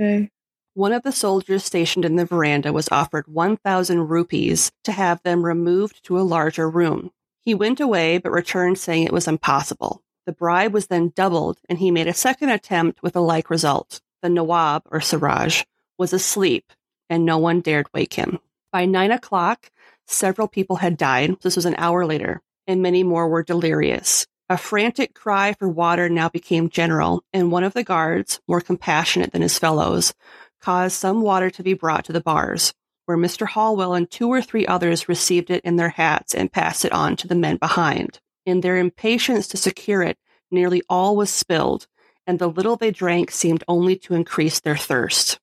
Okay. 0.00 0.30
One 0.74 0.92
of 0.92 1.02
the 1.02 1.12
soldiers 1.12 1.64
stationed 1.64 2.04
in 2.04 2.16
the 2.16 2.24
veranda 2.24 2.72
was 2.72 2.88
offered 2.90 3.28
1,000 3.28 4.08
rupees 4.08 4.72
to 4.84 4.92
have 4.92 5.22
them 5.22 5.44
removed 5.44 6.02
to 6.04 6.18
a 6.18 6.22
larger 6.22 6.68
room. 6.68 7.12
He 7.44 7.54
went 7.54 7.78
away 7.78 8.18
but 8.18 8.32
returned 8.32 8.78
saying 8.78 9.04
it 9.04 9.12
was 9.12 9.28
impossible. 9.28 10.02
The 10.24 10.32
bribe 10.32 10.72
was 10.72 10.86
then 10.86 11.12
doubled 11.14 11.58
and 11.68 11.78
he 11.78 11.90
made 11.90 12.08
a 12.08 12.14
second 12.14 12.48
attempt 12.48 13.02
with 13.02 13.16
a 13.16 13.20
like 13.20 13.50
result. 13.50 14.00
The 14.22 14.28
Nawab, 14.28 14.84
or 14.90 15.00
Siraj, 15.00 15.64
was 15.98 16.12
asleep 16.12 16.72
and 17.10 17.24
no 17.24 17.38
one 17.38 17.60
dared 17.60 17.88
wake 17.92 18.14
him. 18.14 18.38
By 18.72 18.86
nine 18.86 19.10
o'clock, 19.10 19.70
several 20.06 20.48
people 20.48 20.76
had 20.76 20.96
died. 20.96 21.36
This 21.42 21.56
was 21.56 21.66
an 21.66 21.74
hour 21.76 22.06
later, 22.06 22.40
and 22.66 22.80
many 22.80 23.04
more 23.04 23.28
were 23.28 23.42
delirious. 23.42 24.26
A 24.48 24.56
frantic 24.56 25.14
cry 25.14 25.52
for 25.52 25.68
water 25.68 26.08
now 26.08 26.30
became 26.30 26.70
general, 26.70 27.22
and 27.32 27.52
one 27.52 27.64
of 27.64 27.74
the 27.74 27.84
guards, 27.84 28.40
more 28.48 28.62
compassionate 28.62 29.32
than 29.32 29.42
his 29.42 29.58
fellows, 29.58 30.14
caused 30.60 30.96
some 30.96 31.20
water 31.20 31.50
to 31.50 31.62
be 31.62 31.74
brought 31.74 32.06
to 32.06 32.12
the 32.12 32.20
bars, 32.20 32.72
where 33.04 33.18
Mr. 33.18 33.46
Hallwell 33.46 33.94
and 33.94 34.10
two 34.10 34.28
or 34.28 34.40
three 34.40 34.66
others 34.66 35.08
received 35.08 35.50
it 35.50 35.62
in 35.64 35.76
their 35.76 35.90
hats 35.90 36.34
and 36.34 36.52
passed 36.52 36.84
it 36.84 36.92
on 36.92 37.16
to 37.16 37.28
the 37.28 37.34
men 37.34 37.56
behind. 37.56 38.20
In 38.46 38.62
their 38.62 38.78
impatience 38.78 39.48
to 39.48 39.56
secure 39.56 40.02
it, 40.02 40.16
nearly 40.50 40.82
all 40.88 41.14
was 41.14 41.30
spilled, 41.30 41.86
and 42.26 42.38
the 42.38 42.48
little 42.48 42.76
they 42.76 42.90
drank 42.90 43.30
seemed 43.30 43.64
only 43.68 43.96
to 43.96 44.14
increase 44.14 44.60
their 44.60 44.76
thirst. 44.76 45.38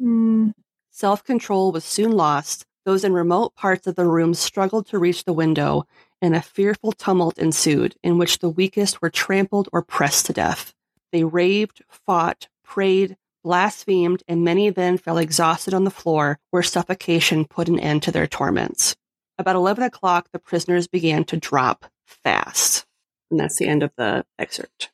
Mm, 0.00 0.54
Self 0.98 1.22
control 1.22 1.70
was 1.70 1.84
soon 1.84 2.10
lost. 2.10 2.66
Those 2.84 3.04
in 3.04 3.12
remote 3.12 3.54
parts 3.54 3.86
of 3.86 3.94
the 3.94 4.04
room 4.04 4.34
struggled 4.34 4.88
to 4.88 4.98
reach 4.98 5.22
the 5.22 5.32
window, 5.32 5.86
and 6.20 6.34
a 6.34 6.42
fearful 6.42 6.90
tumult 6.90 7.38
ensued, 7.38 7.94
in 8.02 8.18
which 8.18 8.40
the 8.40 8.48
weakest 8.48 9.00
were 9.00 9.08
trampled 9.08 9.68
or 9.72 9.80
pressed 9.80 10.26
to 10.26 10.32
death. 10.32 10.74
They 11.12 11.22
raved, 11.22 11.84
fought, 11.88 12.48
prayed, 12.64 13.16
blasphemed, 13.44 14.24
and 14.26 14.42
many 14.42 14.70
then 14.70 14.98
fell 14.98 15.18
exhausted 15.18 15.72
on 15.72 15.84
the 15.84 15.92
floor, 15.92 16.40
where 16.50 16.64
suffocation 16.64 17.44
put 17.44 17.68
an 17.68 17.78
end 17.78 18.02
to 18.02 18.10
their 18.10 18.26
torments. 18.26 18.96
About 19.38 19.54
11 19.54 19.84
o'clock, 19.84 20.30
the 20.32 20.40
prisoners 20.40 20.88
began 20.88 21.22
to 21.26 21.36
drop 21.36 21.86
fast. 22.06 22.86
And 23.30 23.38
that's 23.38 23.58
the 23.58 23.68
end 23.68 23.84
of 23.84 23.92
the 23.96 24.26
excerpt. 24.36 24.90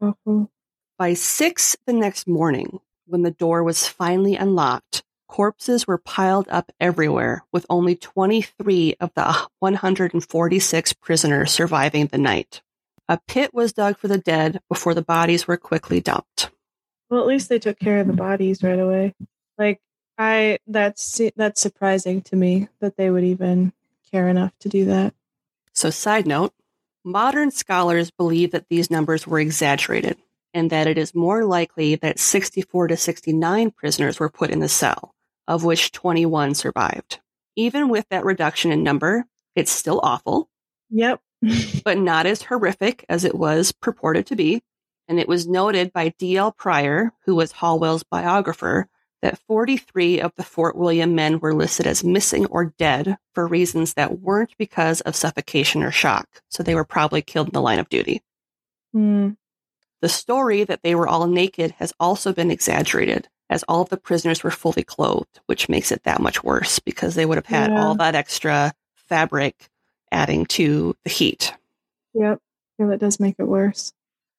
awful. 0.00 0.50
By 0.98 1.14
six 1.14 1.76
the 1.86 1.92
next 1.92 2.26
morning, 2.26 2.80
when 3.06 3.22
the 3.22 3.30
door 3.30 3.62
was 3.62 3.86
finally 3.86 4.34
unlocked, 4.34 5.04
corpses 5.28 5.86
were 5.86 5.98
piled 5.98 6.48
up 6.48 6.72
everywhere, 6.80 7.44
with 7.52 7.66
only 7.68 7.96
23 7.96 8.96
of 9.00 9.12
the 9.14 9.46
146 9.58 10.92
prisoners 10.94 11.52
surviving 11.52 12.06
the 12.06 12.18
night. 12.18 12.62
A 13.08 13.18
pit 13.28 13.52
was 13.52 13.72
dug 13.72 13.98
for 13.98 14.08
the 14.08 14.18
dead 14.18 14.60
before 14.68 14.94
the 14.94 15.02
bodies 15.02 15.46
were 15.46 15.56
quickly 15.56 16.00
dumped. 16.00 16.50
Well, 17.10 17.20
at 17.20 17.26
least 17.26 17.48
they 17.48 17.58
took 17.58 17.78
care 17.78 18.00
of 18.00 18.06
the 18.06 18.12
bodies 18.12 18.62
right 18.62 18.78
away. 18.78 19.14
Like 19.58 19.80
I, 20.16 20.58
that's 20.66 21.20
that's 21.36 21.60
surprising 21.60 22.22
to 22.22 22.36
me 22.36 22.68
that 22.80 22.96
they 22.96 23.10
would 23.10 23.24
even 23.24 23.72
care 24.10 24.28
enough 24.28 24.52
to 24.60 24.68
do 24.68 24.86
that. 24.86 25.14
So, 25.72 25.90
side 25.90 26.26
note 26.26 26.54
modern 27.04 27.50
scholars 27.50 28.10
believe 28.10 28.52
that 28.52 28.68
these 28.68 28.90
numbers 28.90 29.26
were 29.26 29.38
exaggerated 29.38 30.16
and 30.54 30.70
that 30.70 30.86
it 30.86 30.96
is 30.96 31.14
more 31.14 31.44
likely 31.44 31.96
that 31.96 32.18
64 32.18 32.88
to 32.88 32.96
69 32.96 33.72
prisoners 33.72 34.18
were 34.18 34.30
put 34.30 34.50
in 34.50 34.60
the 34.60 34.68
cell, 34.68 35.14
of 35.46 35.64
which 35.64 35.92
21 35.92 36.54
survived. 36.54 37.20
Even 37.56 37.88
with 37.88 38.08
that 38.08 38.24
reduction 38.24 38.72
in 38.72 38.82
number, 38.82 39.26
it's 39.54 39.72
still 39.72 40.00
awful. 40.02 40.48
Yep. 40.90 41.20
but 41.84 41.98
not 41.98 42.26
as 42.26 42.42
horrific 42.42 43.04
as 43.08 43.24
it 43.24 43.34
was 43.34 43.72
purported 43.72 44.26
to 44.26 44.36
be. 44.36 44.62
And 45.08 45.20
it 45.20 45.28
was 45.28 45.46
noted 45.46 45.92
by 45.92 46.14
D.L. 46.18 46.52
Pryor, 46.52 47.12
who 47.26 47.34
was 47.34 47.52
Hallwell's 47.52 48.04
biographer, 48.04 48.88
that 49.20 49.38
43 49.46 50.20
of 50.20 50.32
the 50.36 50.44
Fort 50.44 50.76
William 50.76 51.14
men 51.14 51.40
were 51.40 51.54
listed 51.54 51.86
as 51.86 52.04
missing 52.04 52.46
or 52.46 52.66
dead 52.78 53.16
for 53.34 53.46
reasons 53.46 53.94
that 53.94 54.20
weren't 54.20 54.54
because 54.58 55.00
of 55.02 55.16
suffocation 55.16 55.82
or 55.82 55.90
shock. 55.90 56.42
So 56.48 56.62
they 56.62 56.74
were 56.74 56.84
probably 56.84 57.22
killed 57.22 57.48
in 57.48 57.52
the 57.52 57.62
line 57.62 57.78
of 57.78 57.88
duty. 57.88 58.22
Mm. 58.94 59.36
The 60.04 60.10
story 60.10 60.64
that 60.64 60.82
they 60.82 60.94
were 60.94 61.08
all 61.08 61.26
naked 61.26 61.70
has 61.78 61.94
also 61.98 62.34
been 62.34 62.50
exaggerated, 62.50 63.26
as 63.48 63.62
all 63.62 63.80
of 63.80 63.88
the 63.88 63.96
prisoners 63.96 64.44
were 64.44 64.50
fully 64.50 64.82
clothed, 64.82 65.40
which 65.46 65.70
makes 65.70 65.90
it 65.90 66.02
that 66.02 66.20
much 66.20 66.44
worse 66.44 66.78
because 66.78 67.14
they 67.14 67.24
would 67.24 67.38
have 67.38 67.46
had 67.46 67.70
Yeah. 67.70 67.82
all 67.82 67.94
that 67.94 68.14
extra 68.14 68.74
fabric 68.94 69.70
adding 70.12 70.44
to 70.60 70.94
the 71.04 71.08
heat. 71.08 71.54
Yep. 72.12 72.38
Yeah, 72.78 72.86
that 72.88 73.00
does 73.00 73.18
make 73.18 73.36
it 73.38 73.44
worse. 73.48 73.94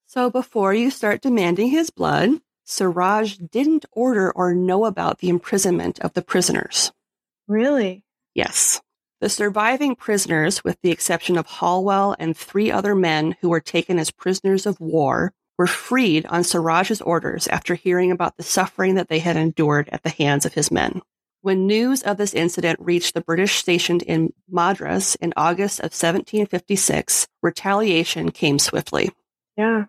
So 0.06 0.30
before 0.30 0.76
you 0.76 0.92
start 0.92 1.22
demanding 1.22 1.70
his 1.70 1.90
blood, 1.90 2.42
Siraj 2.66 3.38
didn't 3.38 3.88
order 3.92 4.32
or 4.32 4.54
know 4.54 4.86
about 4.86 5.18
the 5.18 5.30
imprisonment 5.30 5.98
of 6.02 6.14
the 6.14 6.22
prisoners. 6.22 6.92
Really? 7.48 8.04
Yes. 8.36 8.82
The 9.20 9.30
surviving 9.30 9.96
prisoners, 9.96 10.64
with 10.64 10.80
the 10.84 10.92
exception 10.92 11.40
of 11.40 11.48
Hallwell 11.48 12.16
and 12.20 12.38
three 12.38 12.70
other 12.70 12.94
men 12.94 13.36
who 13.42 13.50
were 13.50 13.60
taken 13.62 13.98
as 13.98 14.12
prisoners 14.12 14.68
of 14.68 14.80
war, 14.80 15.34
were 15.58 15.68
freed 15.68 16.26
on 16.28 16.44
Siraj's 16.44 17.02
orders 17.02 17.48
after 17.48 17.76
hearing 17.76 18.12
about 18.12 18.38
the 18.38 18.44
suffering 18.44 18.96
that 18.96 19.10
they 19.10 19.20
had 19.20 19.38
endured 19.38 19.90
at 19.92 20.04
the 20.04 20.10
hands 20.10 20.46
of 20.46 20.54
his 20.54 20.72
men. 20.72 21.02
When 21.42 21.68
news 21.68 22.02
of 22.02 22.18
this 22.18 22.34
incident 22.34 22.80
reached 22.82 23.14
the 23.14 23.22
British 23.22 23.56
stationed 23.56 24.02
in 24.02 24.34
Madras 24.50 25.16
in 25.16 25.32
August 25.38 25.80
of 25.80 25.94
1756, 25.94 27.28
retaliation 27.44 28.32
came 28.32 28.58
swiftly. 28.58 29.12
Yeah. 29.56 29.86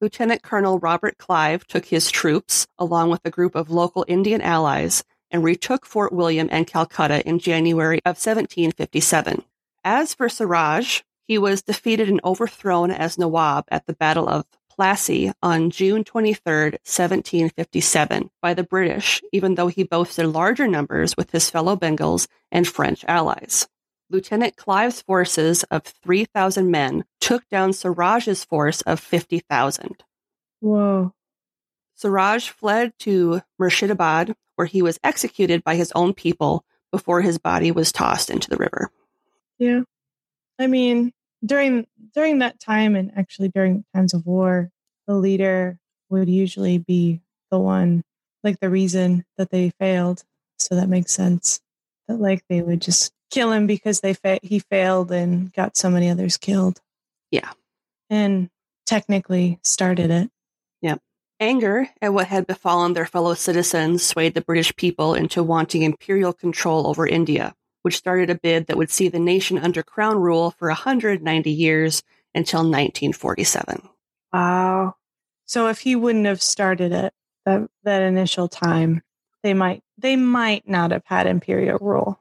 Lieutenant 0.00 0.42
Colonel 0.42 0.78
Robert 0.78 1.18
Clive 1.18 1.66
took 1.66 1.86
his 1.86 2.10
troops, 2.10 2.66
along 2.78 3.10
with 3.10 3.20
a 3.24 3.30
group 3.30 3.54
of 3.54 3.70
local 3.70 4.04
Indian 4.06 4.40
allies, 4.40 5.04
and 5.30 5.42
retook 5.42 5.86
Fort 5.86 6.12
William 6.12 6.48
and 6.52 6.66
Calcutta 6.66 7.26
in 7.26 7.38
January 7.38 7.98
of 8.04 8.16
1757. 8.16 9.42
As 9.82 10.14
for 10.14 10.28
Siraj, 10.28 11.00
he 11.24 11.38
was 11.38 11.62
defeated 11.62 12.08
and 12.08 12.20
overthrown 12.24 12.90
as 12.90 13.18
Nawab 13.18 13.64
at 13.70 13.86
the 13.86 13.94
Battle 13.94 14.28
of 14.28 14.44
Plassey 14.78 15.32
on 15.42 15.70
June 15.70 16.04
23, 16.04 16.52
1757, 16.84 18.30
by 18.40 18.54
the 18.54 18.62
British, 18.62 19.22
even 19.32 19.54
though 19.54 19.68
he 19.68 19.82
boasted 19.82 20.26
larger 20.26 20.66
numbers 20.66 21.16
with 21.16 21.30
his 21.30 21.50
fellow 21.50 21.76
Bengals 21.76 22.26
and 22.50 22.66
French 22.66 23.04
allies. 23.06 23.68
Lieutenant 24.10 24.56
Clive's 24.56 25.02
forces 25.02 25.62
of 25.64 25.82
3,000 25.84 26.70
men 26.70 27.04
took 27.20 27.48
down 27.48 27.72
Siraj's 27.72 28.44
force 28.44 28.82
of 28.82 29.00
50,000. 29.00 30.04
Whoa. 30.60 31.12
Siraj 31.94 32.48
fled 32.48 32.92
to 33.00 33.40
Murshidabad, 33.60 34.34
where 34.56 34.66
he 34.66 34.82
was 34.82 35.00
executed 35.02 35.64
by 35.64 35.76
his 35.76 35.92
own 35.94 36.12
people 36.14 36.64
before 36.90 37.22
his 37.22 37.38
body 37.38 37.70
was 37.70 37.90
tossed 37.90 38.28
into 38.28 38.50
the 38.50 38.56
river. 38.56 38.90
Yeah. 39.58 39.82
I 40.58 40.66
mean, 40.66 41.12
during 41.44 41.86
during 42.14 42.38
that 42.40 42.60
time 42.60 42.94
and 42.94 43.12
actually 43.16 43.48
during 43.48 43.84
times 43.94 44.14
of 44.14 44.26
war, 44.26 44.70
the 45.06 45.14
leader 45.14 45.78
would 46.10 46.28
usually 46.28 46.78
be 46.78 47.20
the 47.50 47.58
one 47.58 48.04
like 48.44 48.60
the 48.60 48.70
reason 48.70 49.24
that 49.36 49.50
they 49.50 49.70
failed. 49.70 50.24
So 50.58 50.74
that 50.74 50.88
makes 50.88 51.12
sense. 51.12 51.60
That 52.08 52.20
like 52.20 52.44
they 52.48 52.62
would 52.62 52.80
just 52.80 53.12
kill 53.30 53.52
him 53.52 53.66
because 53.66 54.00
they 54.00 54.14
fa- 54.14 54.40
he 54.42 54.58
failed 54.58 55.10
and 55.10 55.52
got 55.52 55.76
so 55.76 55.90
many 55.90 56.10
others 56.10 56.36
killed. 56.36 56.80
Yeah. 57.30 57.50
And 58.10 58.50
technically 58.86 59.58
started 59.62 60.10
it. 60.10 60.30
yep 60.82 61.00
Anger 61.40 61.88
at 62.00 62.12
what 62.12 62.28
had 62.28 62.46
befallen 62.46 62.92
their 62.92 63.06
fellow 63.06 63.34
citizens 63.34 64.04
swayed 64.04 64.34
the 64.34 64.40
British 64.40 64.74
people 64.76 65.14
into 65.14 65.42
wanting 65.42 65.82
imperial 65.82 66.32
control 66.32 66.86
over 66.86 67.06
India, 67.06 67.54
which 67.82 67.96
started 67.96 68.30
a 68.30 68.34
bid 68.34 68.66
that 68.66 68.76
would 68.76 68.90
see 68.90 69.08
the 69.08 69.18
nation 69.18 69.58
under 69.58 69.82
crown 69.82 70.18
rule 70.18 70.52
for 70.52 70.68
190 70.68 71.50
years 71.50 72.02
until 72.34 72.60
1947. 72.60 73.88
Wow. 74.32 74.96
So 75.44 75.68
if 75.68 75.80
he 75.80 75.94
wouldn't 75.96 76.26
have 76.26 76.42
started 76.42 76.92
it 76.92 77.12
that 77.44 77.68
that 77.82 78.02
initial 78.02 78.48
time, 78.48 79.02
they 79.42 79.52
might 79.54 79.82
they 79.98 80.16
might 80.16 80.66
not 80.68 80.90
have 80.92 81.02
had 81.04 81.26
imperial 81.26 81.78
rule. 81.80 82.20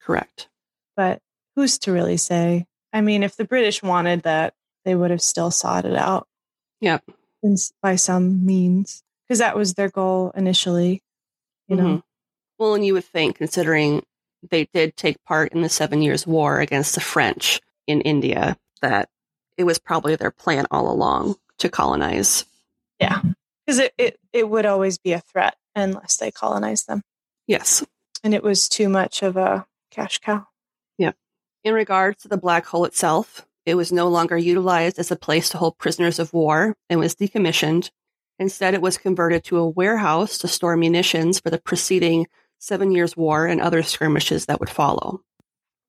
Correct. 0.00 0.48
But 0.96 1.20
who's 1.56 1.78
to 1.80 1.92
really 1.92 2.16
say? 2.16 2.66
I 2.92 3.00
mean, 3.00 3.22
if 3.22 3.36
the 3.36 3.44
British 3.44 3.82
wanted 3.82 4.22
that, 4.22 4.54
they 4.84 4.94
would 4.94 5.10
have 5.10 5.20
still 5.20 5.50
sought 5.50 5.84
it 5.84 5.96
out. 5.96 6.28
Yep. 6.80 7.04
in 7.42 7.56
by 7.82 7.96
some 7.96 8.44
means, 8.46 9.02
because 9.26 9.38
that 9.40 9.56
was 9.56 9.74
their 9.74 9.88
goal 9.90 10.32
initially. 10.36 11.02
You 11.68 11.76
know, 11.76 11.82
Mhm. 11.84 12.02
Well, 12.58 12.74
and 12.74 12.86
you 12.86 12.94
would 12.94 13.04
think, 13.04 13.36
considering 13.36 14.04
they 14.50 14.66
did 14.72 14.96
take 14.96 15.22
part 15.24 15.52
in 15.52 15.62
the 15.62 15.68
Seven 15.68 16.02
Years' 16.02 16.26
War 16.26 16.60
against 16.60 16.94
the 16.94 17.00
French 17.00 17.60
in 17.86 18.00
India, 18.00 18.56
that 18.82 19.08
it 19.56 19.64
was 19.64 19.78
probably 19.78 20.16
their 20.16 20.30
plan 20.30 20.66
all 20.70 20.90
along 20.90 21.36
to 21.58 21.68
colonize. 21.68 22.44
yeah, 23.00 23.20
because 23.64 23.78
it, 23.78 23.92
it 23.98 24.18
it 24.32 24.48
would 24.48 24.66
always 24.66 24.98
be 24.98 25.12
a 25.12 25.20
threat 25.20 25.56
unless 25.74 26.16
they 26.16 26.30
colonized 26.30 26.86
them, 26.86 27.02
Yes. 27.46 27.84
and 28.24 28.34
it 28.34 28.42
was 28.42 28.68
too 28.68 28.88
much 28.88 29.22
of 29.22 29.36
a 29.36 29.66
cash 29.90 30.18
cow. 30.18 30.46
Yeah. 30.98 31.12
In 31.64 31.74
regards 31.74 32.22
to 32.22 32.28
the 32.28 32.36
black 32.36 32.66
hole 32.66 32.84
itself, 32.84 33.46
it 33.64 33.74
was 33.74 33.92
no 33.92 34.08
longer 34.08 34.36
utilized 34.38 34.98
as 34.98 35.10
a 35.10 35.16
place 35.16 35.48
to 35.50 35.58
hold 35.58 35.78
prisoners 35.78 36.18
of 36.18 36.32
war 36.32 36.76
and 36.88 37.00
was 37.00 37.14
decommissioned. 37.14 37.90
Instead, 38.38 38.74
it 38.74 38.82
was 38.82 38.98
converted 38.98 39.42
to 39.44 39.56
a 39.58 39.68
warehouse 39.68 40.36
to 40.38 40.48
store 40.48 40.76
munitions 40.76 41.40
for 41.40 41.48
the 41.50 41.58
preceding 41.58 42.26
Seven 42.58 42.90
Years' 42.92 43.16
War 43.16 43.46
and 43.46 43.60
other 43.60 43.82
skirmishes 43.82 44.46
that 44.46 44.60
would 44.60 44.70
follow. 44.70 45.22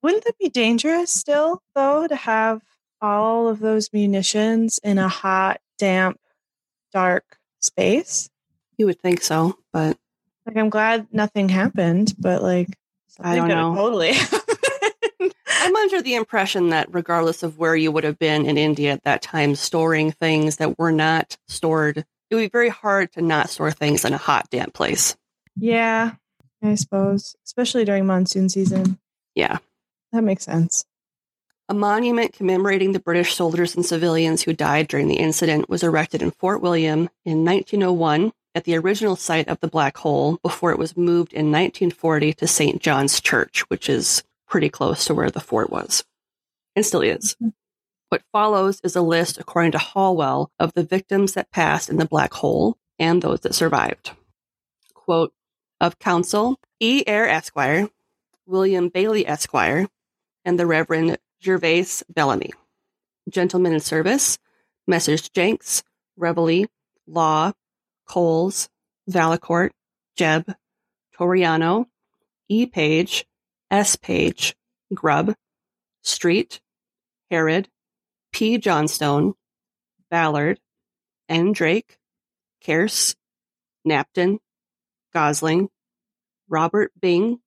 Wouldn't 0.03 0.25
that 0.25 0.37
be 0.37 0.49
dangerous 0.49 1.11
still, 1.11 1.61
though, 1.75 2.07
to 2.07 2.15
have 2.15 2.61
all 3.01 3.47
of 3.47 3.59
those 3.59 3.91
munitions 3.93 4.79
in 4.83 4.97
a 4.97 5.07
hot, 5.07 5.59
damp, 5.77 6.19
dark 6.93 7.37
space? 7.59 8.29
You 8.77 8.85
would 8.85 8.99
think 9.01 9.21
so, 9.21 9.57
but 9.73 9.97
Like, 10.45 10.57
I'm 10.57 10.69
glad 10.69 11.07
nothing 11.11 11.49
happened, 11.49 12.13
but 12.19 12.41
like, 12.41 12.69
I 13.19 13.35
don't 13.35 13.47
know. 13.47 13.73
Totally. 13.75 14.13
I'm 15.59 15.75
under 15.75 16.01
the 16.01 16.15
impression 16.15 16.69
that 16.69 16.93
regardless 16.93 17.41
of 17.43 17.57
where 17.57 17.75
you 17.75 17.91
would 17.91 18.03
have 18.03 18.19
been 18.19 18.45
in 18.45 18.57
India 18.57 18.93
at 18.93 19.03
that 19.03 19.21
time, 19.21 19.55
storing 19.55 20.11
things 20.11 20.57
that 20.57 20.77
were 20.77 20.91
not 20.91 21.35
stored, 21.47 21.97
it 22.29 22.35
would 22.35 22.41
be 22.41 22.49
very 22.49 22.69
hard 22.69 23.11
to 23.13 23.21
not 23.21 23.49
store 23.49 23.71
things 23.71 24.05
in 24.05 24.13
a 24.13 24.17
hot, 24.17 24.49
damp 24.51 24.73
place. 24.73 25.17
yeah, 25.57 26.13
I 26.61 26.75
suppose, 26.75 27.35
especially 27.45 27.85
during 27.85 28.05
monsoon 28.05 28.49
season. 28.49 28.99
Yeah. 29.35 29.57
That 30.11 30.23
makes 30.23 30.45
sense. 30.45 30.85
A 31.69 31.73
monument 31.73 32.33
commemorating 32.33 32.93
the 32.93 32.99
British 32.99 33.35
soldiers 33.35 33.75
and 33.75 33.85
civilians 33.85 34.43
who 34.43 34.53
died 34.53 34.87
during 34.87 35.07
the 35.07 35.19
incident 35.19 35.69
was 35.69 35.83
erected 35.83 36.21
in 36.21 36.31
Fort 36.31 36.61
William 36.61 37.09
in 37.25 37.43
1901 37.43 38.31
at 38.55 38.63
the 38.63 38.77
original 38.77 39.15
site 39.15 39.49
of 39.49 39.59
the 39.59 39.67
Black 39.67 39.97
Hole 39.97 40.39
before 40.41 40.71
it 40.71 40.79
was 40.79 40.97
moved 40.97 41.33
in 41.33 41.51
1940 41.51 42.33
to 42.33 42.47
St. 42.47 42.81
John's 42.81 43.19
Church, 43.19 43.69
which 43.69 43.89
is 43.89 44.23
pretty 44.47 44.69
close 44.69 45.05
to 45.05 45.13
where 45.13 45.29
the 45.29 45.41
fort 45.41 45.69
was 45.69 46.05
and 46.75 46.85
still 46.85 47.01
is. 47.01 47.35
Mm-hmm. 47.35 47.49
What 48.09 48.23
follows 48.31 48.79
is 48.83 48.95
a 48.95 49.01
list, 49.01 49.37
according 49.37 49.73
to 49.73 49.77
Hallwell, 49.77 50.51
of 50.59 50.71
the 50.73 50.83
victims 50.83 51.33
that 51.33 51.51
passed 51.51 51.89
in 51.89 51.97
the 51.97 52.05
Black 52.05 52.33
Hole 52.33 52.77
and 52.97 53.21
those 53.21 53.41
that 53.41 53.53
survived. 53.53 54.11
Quote, 54.93 55.33
of 55.79 55.99
counsel, 55.99 56.59
E. 56.79 57.03
Eyre 57.05 57.27
Esquire, 57.27 57.89
William 58.45 58.89
Bailey 58.89 59.27
Esquire, 59.27 59.87
and 60.45 60.59
the 60.59 60.65
Reverend 60.65 61.17
Gervase 61.43 62.03
Bellamy. 62.09 62.53
Gentlemen 63.29 63.73
in 63.73 63.79
service, 63.79 64.39
Messrs. 64.87 65.29
Jenks, 65.29 65.83
Reveley, 66.17 66.67
Law, 67.05 67.51
Coles, 68.07 68.69
Valacourt, 69.09 69.71
Jebb, 70.17 70.55
Toriano, 71.17 71.85
E. 72.49 72.65
Page, 72.65 73.25
S. 73.69 73.95
Page, 73.95 74.55
Grubb, 74.93 75.35
Street, 76.01 76.61
Herod, 77.29 77.67
P. 78.31 78.57
Johnstone, 78.57 79.33
Ballard, 80.09 80.59
N. 81.27 81.51
Drake, 81.51 81.97
Kearse, 82.63 83.15
Knapton, 83.85 84.39
Gosling, 85.13 85.69
Robert 86.49 86.91
Bing, 86.99 87.39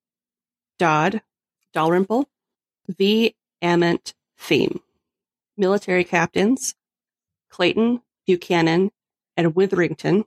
Dodd, 0.77 1.21
Dalrymple, 1.73 2.27
V. 2.87 3.35
Ament 3.61 4.13
Theme. 4.37 4.79
Military 5.57 6.03
captains 6.03 6.75
Clayton, 7.49 8.01
Buchanan, 8.25 8.91
and 9.37 9.55
Witherington. 9.55 10.25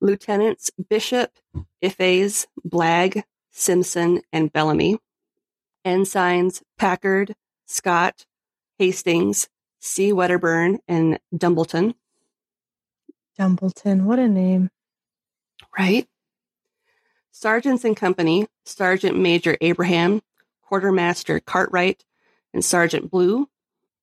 Lieutenants 0.00 0.70
Bishop, 0.88 1.32
Ifays, 1.82 2.46
Blagg, 2.66 3.22
Simpson, 3.50 4.22
and 4.32 4.52
Bellamy. 4.52 4.98
Ensigns 5.84 6.62
Packard, 6.78 7.34
Scott, 7.66 8.26
Hastings, 8.78 9.48
C. 9.80 10.12
Wedderburn, 10.12 10.80
and 10.88 11.18
Dumbleton. 11.34 11.94
Dumbleton, 13.38 14.02
what 14.02 14.18
a 14.18 14.28
name. 14.28 14.70
Right? 15.78 16.08
Sergeants 17.30 17.84
and 17.84 17.96
company 17.96 18.46
Sergeant 18.64 19.18
Major 19.18 19.56
Abraham, 19.60 20.22
Quartermaster 20.62 21.40
Cartwright, 21.40 22.04
and 22.52 22.64
Sergeant 22.64 23.10
Blue. 23.10 23.48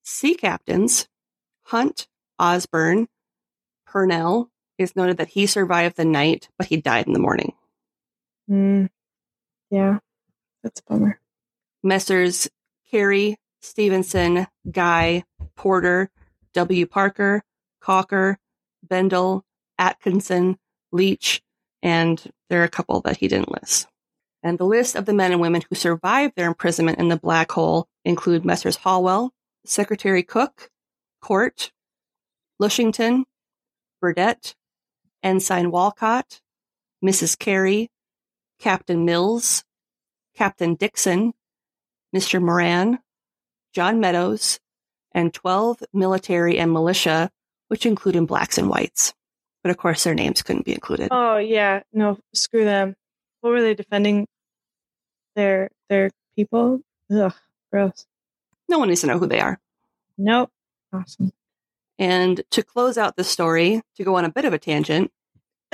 Sea 0.04 0.36
captains 0.36 1.08
Hunt, 1.64 2.08
Osborne, 2.40 3.08
Purnell. 3.86 4.50
Is 4.78 4.96
noted 4.96 5.18
that 5.18 5.30
he 5.30 5.48
survived 5.48 5.98
the 5.98 6.06
night, 6.06 6.50
but 6.58 6.68
he 6.68 6.78
died 6.78 7.08
in 7.08 7.14
the 7.14 7.20
morning. 7.20 7.54
Mm. 8.48 8.90
Yeah, 9.72 10.00
that's 10.62 10.82
a 10.82 10.84
bummer. 10.94 11.20
Messrs. 11.84 12.48
Carey, 12.90 13.38
Stevenson, 13.62 14.48
Guy, 14.70 15.24
Porter, 15.56 16.10
W. 16.54 16.86
Parker, 16.86 17.44
Cocker, 17.82 18.40
Bendel, 18.82 19.44
Atkinson, 19.78 20.58
Leach, 20.92 21.42
and 21.82 22.32
there 22.50 22.62
are 22.62 22.66
a 22.66 22.70
couple 22.70 23.02
that 23.02 23.18
he 23.18 23.28
didn't 23.28 23.52
list. 23.52 23.88
And 24.44 24.58
the 24.58 24.66
list 24.66 24.96
of 24.96 25.06
the 25.06 25.14
men 25.14 25.32
and 25.32 25.42
women 25.42 25.64
who 25.68 25.76
survived 25.76 26.36
their 26.36 26.48
imprisonment 26.48 27.00
in 27.00 27.10
the 27.10 27.18
black 27.18 27.52
hole 27.52 27.88
include 28.06 28.46
Messrs. 28.46 28.78
Hallwell, 28.78 29.32
Secretary 29.66 30.24
Cook, 30.24 30.70
Court, 31.22 31.72
Lushington, 32.62 33.24
Burdett, 34.02 34.56
Ensign 35.24 35.72
Walcott, 35.72 36.42
Mrs. 37.04 37.38
Carey, 37.38 37.90
Captain 38.60 39.06
Mills, 39.06 39.64
Captain 40.36 40.76
Dixon, 40.76 41.34
Mr. 42.16 42.42
Moran, 42.42 43.00
John 43.74 44.00
Meadows, 44.00 44.60
and 45.12 45.34
12 45.34 45.84
military 45.94 46.58
and 46.58 46.72
militia, 46.72 47.32
which 47.68 47.86
included 47.86 48.28
blacks 48.28 48.58
and 48.58 48.70
whites. 48.70 49.14
But 49.64 49.72
of 49.72 49.78
course, 49.78 50.04
their 50.04 50.14
names 50.14 50.42
couldn't 50.42 50.66
be 50.66 50.74
included. 50.74 51.10
Oh 51.12 51.38
yeah, 51.38 51.82
no, 51.94 52.20
screw 52.34 52.64
them. 52.64 52.96
What 53.42 53.52
were 53.52 53.62
they 53.62 53.74
defending? 53.74 54.28
Their 55.36 55.70
their 55.90 56.12
people? 56.36 56.82
Ugh, 57.12 57.34
gross. 57.72 58.06
No 58.70 58.80
one 58.80 58.90
needs 58.90 59.02
to 59.02 59.08
know 59.08 59.20
who 59.20 59.28
they 59.28 59.40
are. 59.40 59.60
Nope. 60.18 60.52
Awesome. 60.92 61.32
And 62.00 62.42
to 62.52 62.64
close 62.64 62.98
out 62.98 63.16
the 63.16 63.24
story, 63.24 63.82
to 63.96 64.04
go 64.04 64.16
on 64.16 64.26
a 64.26 64.32
bit 64.32 64.46
of 64.46 64.54
a 64.54 64.60
tangent, 64.60 65.12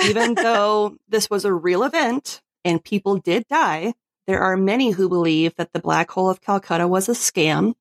even 0.05 0.33
though 0.35 0.97
this 1.07 1.29
was 1.29 1.45
a 1.45 1.53
real 1.53 1.83
event 1.83 2.41
and 2.63 2.83
people 2.83 3.17
did 3.17 3.47
die, 3.47 3.93
there 4.25 4.41
are 4.41 4.55
many 4.55 4.91
who 4.91 5.09
believe 5.09 5.55
that 5.55 5.73
the 5.73 5.79
Black 5.79 6.11
Hole 6.11 6.29
of 6.29 6.41
Calcutta 6.41 6.87
was 6.87 7.09
a 7.09 7.13
scam 7.13 7.73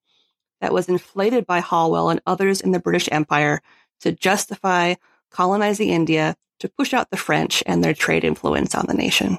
that 0.61 0.73
was 0.73 0.89
inflated 0.89 1.47
by 1.47 1.61
Hallwell 1.61 2.11
and 2.11 2.21
others 2.27 2.61
in 2.61 2.73
the 2.73 2.81
British 2.81 3.09
Empire 3.13 3.61
to 4.01 4.13
justify 4.13 4.95
colonizing 5.33 5.89
India 5.89 6.37
to 6.61 6.69
push 6.69 6.95
out 6.95 7.11
the 7.11 7.17
French 7.17 7.63
and 7.67 7.83
their 7.83 7.95
trade 7.95 8.25
influence 8.25 8.75
on 8.75 8.87
the 8.87 8.95
nation. 8.95 9.39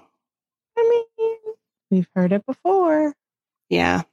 I 0.77 1.05
mean, 1.17 1.55
we've 1.89 2.07
heard 2.15 2.33
it 2.33 2.45
before. 2.45 3.13
Yeah. 3.69 4.03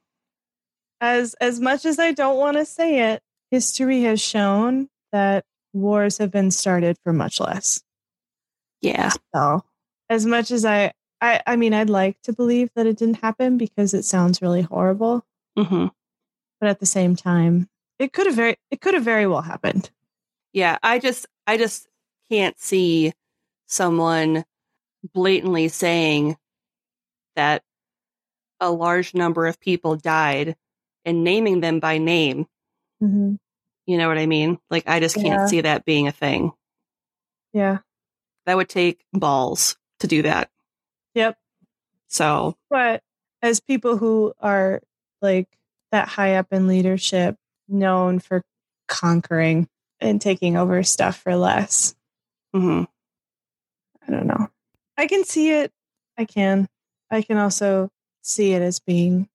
As 1.01 1.33
as 1.35 1.59
much 1.59 1.85
as 1.85 1.99
I 1.99 2.11
don't 2.11 2.37
want 2.37 2.57
to 2.57 2.65
say 2.65 3.11
it, 3.11 3.21
history 3.49 4.03
has 4.03 4.21
shown 4.21 4.87
that 5.11 5.43
wars 5.73 6.19
have 6.19 6.31
been 6.31 6.51
started 6.51 6.97
for 7.03 7.11
much 7.11 7.39
less. 7.39 7.81
Yeah. 8.81 9.11
So, 9.35 9.63
as 10.09 10.25
much 10.25 10.51
as 10.51 10.63
I 10.63 10.93
I 11.19 11.41
I 11.45 11.55
mean 11.55 11.73
I'd 11.73 11.89
like 11.89 12.21
to 12.23 12.33
believe 12.33 12.69
that 12.75 12.85
it 12.85 12.97
didn't 12.97 13.21
happen 13.21 13.57
because 13.57 13.93
it 13.93 14.05
sounds 14.05 14.41
really 14.41 14.61
horrible, 14.61 15.25
hmm 15.57 15.87
but 16.61 16.69
at 16.69 16.79
the 16.79 16.85
same 16.85 17.15
time, 17.15 17.67
it 17.97 18.13
could 18.13 18.27
have 18.27 18.35
very 18.35 18.55
it 18.69 18.79
could 18.79 18.93
have 18.93 19.03
very 19.03 19.25
well 19.27 19.41
happened. 19.41 19.89
Yeah. 20.53 20.77
I 20.83 20.99
just, 20.99 21.25
I 21.51 21.57
just 21.57 21.85
can't 22.29 22.57
see 22.57 23.11
someone 23.67 24.45
blatantly 25.13 25.67
saying 25.67 26.37
that 27.35 27.61
a 28.61 28.71
large 28.71 29.13
number 29.13 29.47
of 29.47 29.59
people 29.59 29.97
died 29.97 30.55
and 31.03 31.25
naming 31.25 31.59
them 31.59 31.81
by 31.81 31.97
name. 31.97 32.47
Mm-hmm. 33.03 33.35
You 33.85 33.97
know 33.97 34.07
what 34.07 34.17
I 34.17 34.27
mean? 34.27 34.59
Like, 34.69 34.87
I 34.87 35.01
just 35.01 35.15
can't 35.15 35.25
Yeah. 35.41 35.45
see 35.47 35.59
that 35.59 35.83
being 35.83 36.07
a 36.07 36.13
thing. 36.13 36.53
Yeah. 37.51 37.79
That 38.45 38.55
would 38.55 38.69
take 38.69 39.03
balls 39.11 39.75
to 39.99 40.07
do 40.07 40.21
that. 40.21 40.49
Yep. 41.15 41.37
So, 42.07 42.55
But 42.69 43.03
as 43.41 43.59
people 43.59 43.97
who 43.97 44.31
are 44.39 44.81
like 45.21 45.49
that 45.91 46.07
high 46.07 46.35
up 46.35 46.53
in 46.53 46.67
leadership, 46.67 47.35
known 47.67 48.19
for 48.19 48.41
conquering 48.87 49.67
and 50.01 50.19
taking 50.21 50.57
over 50.57 50.83
stuff 50.83 51.17
for 51.17 51.35
less, 51.35 51.95
mhm. 52.55 52.87
I 54.07 54.11
don't 54.11 54.27
know. 54.27 54.47
I 54.97 55.07
can 55.07 55.23
see 55.23 55.51
it. 55.51 55.71
I 56.17 56.25
can. 56.25 56.67
I 57.09 57.21
can 57.21 57.37
also 57.37 57.89
see 58.21 58.53
it 58.53 58.61
as 58.61 58.79
being 58.79 59.27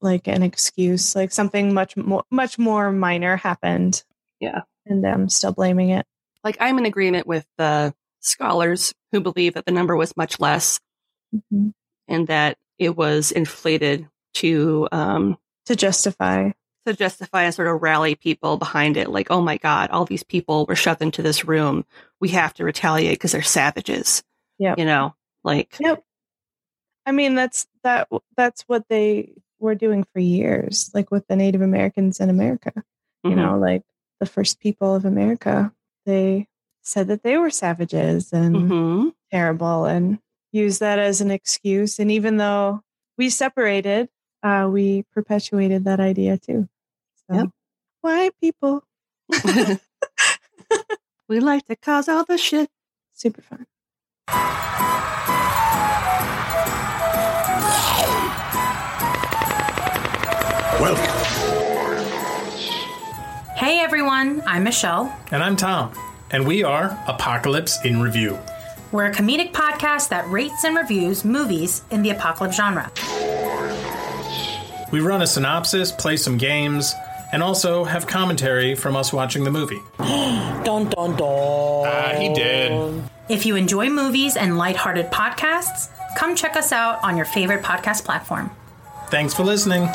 like 0.00 0.28
an 0.28 0.42
excuse, 0.42 1.14
like 1.16 1.32
something 1.32 1.74
much 1.74 1.96
more, 1.96 2.24
much 2.30 2.58
more 2.58 2.92
minor 2.92 3.36
happened. 3.36 4.02
Yeah. 4.40 4.62
And 4.86 5.04
I'm 5.06 5.28
still 5.28 5.52
blaming 5.52 5.90
it. 5.90 6.06
like 6.44 6.56
I'm 6.60 6.76
in 6.78 6.84
agreement 6.86 7.26
with 7.26 7.46
the 7.56 7.94
scholars 8.20 8.92
who 9.12 9.20
believe 9.20 9.54
that 9.54 9.64
the 9.66 9.72
number 9.72 9.96
was 9.96 10.14
much 10.16 10.38
less 10.40 10.78
Mhm. 11.34 11.72
and 12.06 12.26
that 12.28 12.58
it 12.78 12.96
was 12.96 13.32
inflated 13.32 14.08
to 14.34 14.86
um, 14.92 15.38
To 15.66 15.74
justify. 15.76 16.50
To 16.86 16.94
justify 16.94 17.42
and 17.44 17.54
sort 17.54 17.68
of 17.68 17.82
rally 17.82 18.14
people 18.14 18.56
behind 18.56 18.96
it. 18.96 19.10
Like, 19.10 19.30
oh 19.30 19.40
my 19.40 19.56
God, 19.56 19.90
all 19.90 20.04
these 20.04 20.22
people 20.22 20.66
were 20.66 20.76
shoved 20.76 21.02
into 21.02 21.22
this 21.22 21.44
room. 21.44 21.84
We 22.20 22.28
have 22.30 22.54
to 22.54 22.64
retaliate 22.64 23.14
because 23.18 23.32
they're 23.32 23.42
savages. 23.42 24.22
Yep. 24.58 24.78
You 24.78 24.84
know, 24.84 25.14
like, 25.42 25.76
Yep. 25.80 26.02
I 27.06 27.12
mean, 27.12 27.34
that's 27.34 27.66
that. 27.82 28.08
That's 28.36 28.62
what 28.62 28.88
they 28.88 29.34
were 29.58 29.74
doing 29.74 30.04
for 30.12 30.20
years, 30.20 30.90
like 30.94 31.10
with 31.10 31.26
the 31.26 31.36
Native 31.36 31.60
Americans 31.60 32.18
in 32.20 32.30
America. 32.30 32.72
You 33.24 33.30
mhm. 33.32 33.36
know, 33.36 33.58
like 33.58 33.82
the 34.20 34.26
first 34.26 34.60
people 34.60 34.94
of 34.94 35.04
America, 35.04 35.72
they 36.06 36.46
said 36.82 37.08
that 37.08 37.22
they 37.22 37.36
were 37.38 37.50
savages 37.50 38.32
and 38.32 38.56
Mhm. 38.56 39.14
terrible, 39.30 39.84
and 39.84 40.18
used 40.52 40.80
that 40.80 40.98
as 40.98 41.20
an 41.20 41.30
excuse. 41.30 41.98
And 41.98 42.10
even 42.10 42.36
though 42.36 42.80
we 43.18 43.28
separated, 43.30 44.08
uh, 44.42 44.68
we 44.70 45.02
perpetuated 45.14 45.84
that 45.84 46.00
idea 46.00 46.38
too. 46.38 46.68
So, 47.30 47.36
Yep. 47.36 47.48
white 48.02 48.32
people, 48.40 48.84
we 51.28 51.40
like 51.40 51.64
to 51.66 51.76
cause 51.76 52.08
all 52.08 52.24
the 52.24 52.36
shit. 52.38 52.68
super 53.14 53.40
fun. 53.42 53.66
Welcome. 60.80 61.04
Hey 63.56 63.80
everyone, 63.80 64.42
I'm 64.46 64.64
Michelle. 64.64 65.16
And 65.30 65.42
I'm 65.42 65.56
Tom. 65.56 65.92
And 66.30 66.46
we 66.46 66.62
are 66.62 66.98
Apocalypse 67.06 67.82
in 67.84 68.00
Review. 68.00 68.38
We're 68.92 69.06
a 69.06 69.12
comedic 69.12 69.52
podcast 69.52 70.08
that 70.10 70.28
rates 70.28 70.64
and 70.64 70.76
reviews 70.76 71.24
movies 71.24 71.82
in 71.90 72.02
the 72.02 72.10
apocalypse 72.10 72.56
genre. 72.56 72.90
We 74.92 75.00
run 75.00 75.22
a 75.22 75.26
synopsis, 75.26 75.90
play 75.92 76.16
some 76.16 76.36
games, 76.36 76.92
and 77.34 77.42
also 77.42 77.82
have 77.82 78.06
commentary 78.06 78.76
from 78.76 78.94
us 78.94 79.12
watching 79.12 79.42
the 79.42 79.50
movie. 79.50 79.82
Dun 79.98 80.88
dun 80.88 81.16
dun. 81.16 81.18
Ah, 81.18 82.12
he 82.16 82.32
did. 82.32 83.02
If 83.28 83.44
you 83.44 83.56
enjoy 83.56 83.90
movies 83.90 84.36
and 84.36 84.56
lighthearted 84.56 85.06
podcasts, 85.10 85.90
come 86.16 86.36
check 86.36 86.54
us 86.54 86.70
out 86.70 87.02
on 87.02 87.16
your 87.16 87.26
favorite 87.26 87.64
podcast 87.64 88.04
platform. 88.04 88.52
Thanks 89.08 89.34
for 89.34 89.42
listening. 89.42 89.88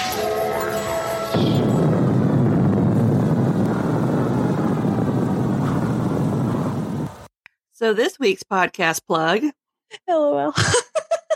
So 7.71 7.93
this 7.93 8.19
week's 8.19 8.43
podcast 8.43 9.07
plug, 9.07 9.43
LOL. 10.09 10.53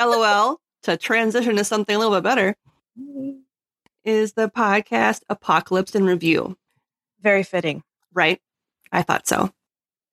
LOL, 0.01 0.59
to 0.83 0.97
transition 0.97 1.55
to 1.55 1.63
something 1.63 1.95
a 1.95 1.97
little 1.97 2.13
bit 2.13 2.23
better, 2.23 2.55
is 4.03 4.33
the 4.33 4.49
podcast 4.49 5.21
Apocalypse 5.29 5.95
in 5.95 6.05
Review, 6.05 6.57
Very 7.21 7.43
fitting. 7.43 7.83
right? 8.13 8.39
I 8.91 9.01
thought 9.01 9.27
so. 9.27 9.51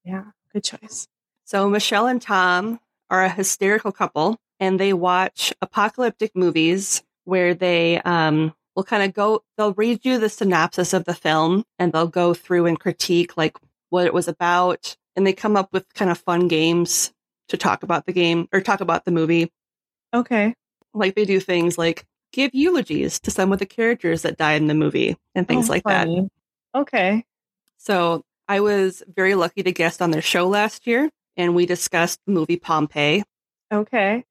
Yeah, 0.05 0.25
good 0.53 0.65
choice. 0.65 1.07
So 1.45 1.69
Michelle 1.69 2.07
and 2.07 2.23
Tom 2.23 2.81
are 3.11 3.25
a 3.25 3.29
hysterical 3.29 3.93
couple 3.93 4.39
and 4.59 4.79
they 4.79 4.93
watch 4.93 5.53
apocalyptic 5.61 6.35
movies 6.35 7.03
where 7.25 7.55
they 7.55 8.01
um 8.03 8.55
will 8.77 8.85
kind 8.85 9.03
of 9.03 9.13
go 9.13 9.43
they'll 9.59 9.75
read 9.75 10.01
you 10.05 10.19
the 10.19 10.29
synopsis 10.29 10.93
of 10.95 11.05
the 11.05 11.15
film 11.15 11.65
and 11.79 11.93
they'll 11.93 12.07
go 12.07 12.33
through 12.33 12.67
and 12.67 12.79
critique 12.79 13.37
like 13.37 13.57
what 13.91 14.07
it 14.07 14.15
was 14.15 14.29
about 14.29 14.97
and 15.17 15.27
they 15.27 15.33
come 15.33 15.57
up 15.57 15.73
with 15.73 15.93
kind 15.95 16.11
of 16.11 16.19
fun 16.19 16.47
games 16.49 17.13
to 17.49 17.57
talk 17.57 17.83
about 17.83 18.07
the 18.07 18.13
game 18.13 18.49
or 18.53 18.61
talk 18.61 18.81
about 18.81 19.05
the 19.05 19.11
movie. 19.11 19.51
Okay. 20.15 20.55
Like 20.95 21.15
they 21.17 21.25
do 21.25 21.41
things 21.41 21.77
like 21.77 22.07
give 22.33 22.55
eulogies 22.55 23.19
to 23.21 23.31
some 23.31 23.53
of 23.53 23.59
the 23.59 23.67
characters 23.67 24.23
that 24.23 24.37
died 24.39 24.61
in 24.61 24.67
the 24.69 24.75
movie 24.75 25.17
and 25.35 25.47
things 25.49 25.69
Oh, 25.69 25.73
like 25.73 25.83
that. 25.85 26.09
Okay. 26.75 27.25
So 27.79 28.25
I 28.49 28.61
was 28.61 29.03
very 29.09 29.35
lucky 29.35 29.63
to 29.63 29.73
guest 29.73 30.01
on 30.03 30.11
their 30.11 30.23
show 30.23 30.47
last 30.49 30.87
year 30.87 31.11
and 31.37 31.55
we 31.55 31.67
discussed 31.67 32.21
the 32.27 32.33
movie 32.33 32.57
Pompeii. 32.57 33.23
Okay. 33.73 34.25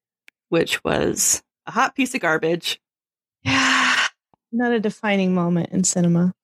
which 0.50 0.82
was 0.84 1.42
a 1.66 1.70
hot 1.70 1.94
piece 1.94 2.14
of 2.14 2.20
garbage. 2.20 2.80
Yeah. 3.42 3.96
Not 4.52 4.72
a 4.72 4.80
defining 4.80 5.34
moment 5.34 5.70
in 5.70 5.84
cinema. 5.84 6.34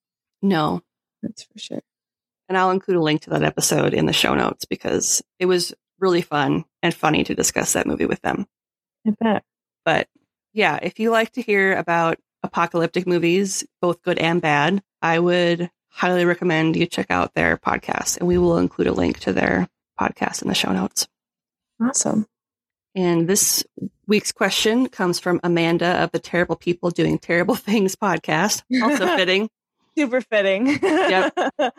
No. 0.43 0.83
That's 1.23 1.43
for 1.45 1.59
sure. 1.59 1.83
And 2.49 2.57
I'll 2.57 2.71
include 2.71 2.97
a 2.99 3.03
link 3.03 3.23
to 3.23 3.31
that 3.31 3.43
episode 3.43 3.93
in 3.93 4.07
the 4.07 4.13
show 4.13 4.35
notes 4.35 4.65
because 4.65 5.23
it 5.41 5.47
was 5.47 5.75
really 5.99 6.23
fun 6.23 6.65
and 6.83 6.95
funny 6.95 7.25
to 7.25 7.35
discuss 7.35 7.73
that 7.73 7.87
movie 7.87 8.07
with 8.07 8.21
them. 8.23 8.47
I 9.07 9.11
bet. 9.19 9.43
But 9.85 10.09
yeah, 10.57 10.79
if 10.81 10.99
you 10.99 11.11
like 11.11 11.33
to 11.33 11.43
hear 11.43 11.77
about 11.77 12.19
apocalyptic 12.43 13.07
movies, 13.07 13.63
both 13.83 14.03
good 14.03 14.19
and 14.19 14.41
bad, 14.41 14.83
I 15.03 15.19
would 15.19 15.71
highly 15.89 16.25
recommend 16.25 16.77
you 16.77 16.87
check 16.87 17.11
out 17.11 17.35
their 17.35 17.59
podcast. 17.59 18.17
And 18.17 18.27
we 18.27 18.39
will 18.39 18.57
include 18.57 18.89
a 18.89 18.93
link 18.93 19.21
to 19.21 19.35
their 19.35 19.69
podcast 20.01 20.41
in 20.41 20.49
the 20.49 20.55
show 20.55 20.73
notes. 20.73 21.09
Awesome. 21.81 22.27
And 22.95 23.29
this 23.29 23.65
week's 24.07 24.33
question 24.33 24.89
comes 24.89 25.21
from 25.21 25.41
Amanda 25.45 26.03
of 26.03 26.13
the 26.13 26.19
Terrible 26.19 26.57
People 26.57 26.91
Doing 26.91 27.19
Terrible 27.19 27.55
Things 27.55 27.95
podcast. 27.95 28.63
Also 28.83 29.07
fitting. 29.17 29.51
Super 29.97 30.23
fitting. 30.23 30.79
Yep. 30.83 31.39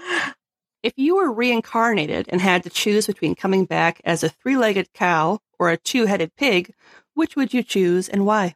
If 0.84 0.94
you 0.96 1.16
were 1.16 1.34
reincarnated 1.34 2.28
and 2.30 2.40
had 2.40 2.64
to 2.64 2.70
choose 2.70 3.08
between 3.08 3.34
coming 3.34 3.66
back 3.66 4.00
as 4.06 4.24
a 4.24 4.30
three 4.30 4.56
legged 4.56 4.94
cow 4.94 5.40
or 5.60 5.72
a 5.72 5.76
two 5.76 6.06
headed 6.06 6.36
pig, 6.38 6.72
which 7.16 7.36
would 7.36 7.52
you 7.54 7.64
choose 7.64 8.08
and 8.08 8.26
why? 8.26 8.56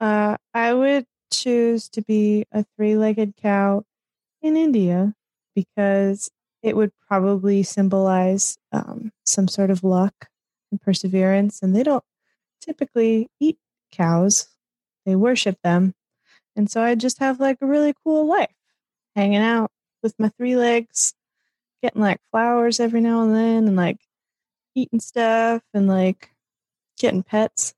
Uh, 0.00 0.36
I 0.54 0.74
would 0.74 1.06
choose 1.32 1.88
to 1.90 2.02
be 2.02 2.44
a 2.52 2.64
three 2.76 2.96
legged 2.96 3.34
cow 3.36 3.84
in 4.42 4.56
India 4.56 5.14
because 5.54 6.30
it 6.62 6.76
would 6.76 6.92
probably 7.06 7.62
symbolize 7.62 8.58
um, 8.72 9.12
some 9.24 9.48
sort 9.48 9.70
of 9.70 9.84
luck 9.84 10.28
and 10.70 10.80
perseverance. 10.80 11.60
And 11.62 11.74
they 11.74 11.82
don't 11.82 12.04
typically 12.60 13.28
eat 13.40 13.58
cows, 13.92 14.48
they 15.06 15.16
worship 15.16 15.58
them. 15.62 15.94
And 16.56 16.70
so 16.70 16.82
I 16.82 16.94
just 16.94 17.18
have 17.18 17.40
like 17.40 17.58
a 17.60 17.66
really 17.66 17.94
cool 18.04 18.26
life 18.26 18.54
hanging 19.14 19.42
out 19.42 19.70
with 20.02 20.14
my 20.18 20.30
three 20.36 20.56
legs, 20.56 21.14
getting 21.82 22.02
like 22.02 22.20
flowers 22.30 22.80
every 22.80 23.00
now 23.00 23.22
and 23.22 23.34
then, 23.34 23.68
and 23.68 23.76
like 23.76 23.98
eating 24.74 25.00
stuff 25.00 25.62
and 25.72 25.86
like 25.88 26.30
getting 26.98 27.22
pets. 27.22 27.74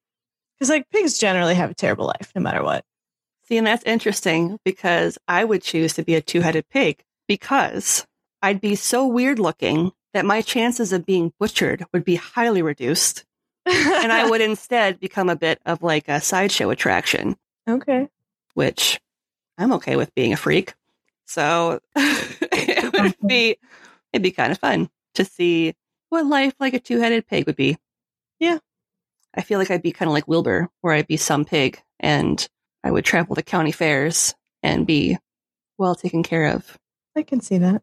Because 0.61 0.69
like 0.69 0.91
pigs 0.91 1.19
generally 1.19 1.55
have 1.55 1.71
a 1.71 1.75
terrible 1.75 2.07
life 2.07 2.31
no 2.37 2.43
matter 2.43 2.63
what. 2.63 2.85
See, 3.45 3.57
and 3.57 3.67
that's 3.67 3.83
interesting 3.85 4.59
because 4.63 5.19
I 5.27 5.43
would 5.43 5.63
choose 5.63 5.95
to 5.95 6.05
be 6.05 6.15
a 6.15 6.21
two 6.21 6.43
headed 6.43 6.69
pig 6.69 7.03
because 7.27 8.07
I'd 8.43 8.61
be 8.61 8.75
so 8.75 9.07
weird 9.07 9.39
looking 9.39 9.93
that 10.13 10.27
my 10.27 10.43
chances 10.43 10.93
of 10.93 11.07
being 11.07 11.33
butchered 11.41 11.85
would 11.93 12.05
be 12.05 12.17
highly 12.17 12.63
reduced. 12.63 13.25
And 13.67 14.13
I 14.13 14.29
would 14.29 14.41
instead 14.43 15.01
become 15.01 15.29
a 15.29 15.37
bit 15.37 15.61
of 15.65 15.83
like 15.83 16.09
a 16.09 16.21
sideshow 16.21 16.71
attraction. 16.71 17.37
okay. 17.69 18.09
which 18.55 19.01
I'm 19.59 19.73
okay 19.75 19.97
with 19.97 20.15
being 20.15 20.33
a 20.33 20.37
freak. 20.37 20.75
So 21.27 21.81
it 21.97 22.93
would 22.93 23.17
be 23.27 23.57
it'd 24.13 24.23
be 24.23 24.31
kind 24.31 24.53
of 24.53 24.59
fun 24.59 24.91
to 25.15 25.25
see 25.25 25.75
what 26.09 26.27
life 26.27 26.55
like 26.61 26.75
a 26.75 26.81
two-headed 26.81 27.27
pig 27.27 27.47
would 27.47 27.57
be. 27.57 27.79
Yeah. 28.39 28.59
I 29.37 29.43
feel 29.43 29.59
like 29.59 29.71
I'd 29.71 29.83
be 29.83 29.93
kind 29.93 30.09
of 30.09 30.13
like 30.15 30.27
Wilbur, 30.29 30.69
where 30.81 30.95
I'd 30.95 31.07
be 31.07 31.17
some 31.17 31.45
pig 31.45 31.81
and 31.99 32.47
I 32.83 32.91
would 32.91 33.05
travel 33.05 33.37
to 33.37 33.43
county 33.43 33.73
fairs 33.73 34.35
and 34.63 34.87
be 34.87 35.19
well 35.79 35.95
taken 35.95 36.23
care 36.23 36.47
of. 36.47 36.77
I 37.17 37.23
can 37.23 37.41
see 37.41 37.59
that. 37.59 37.83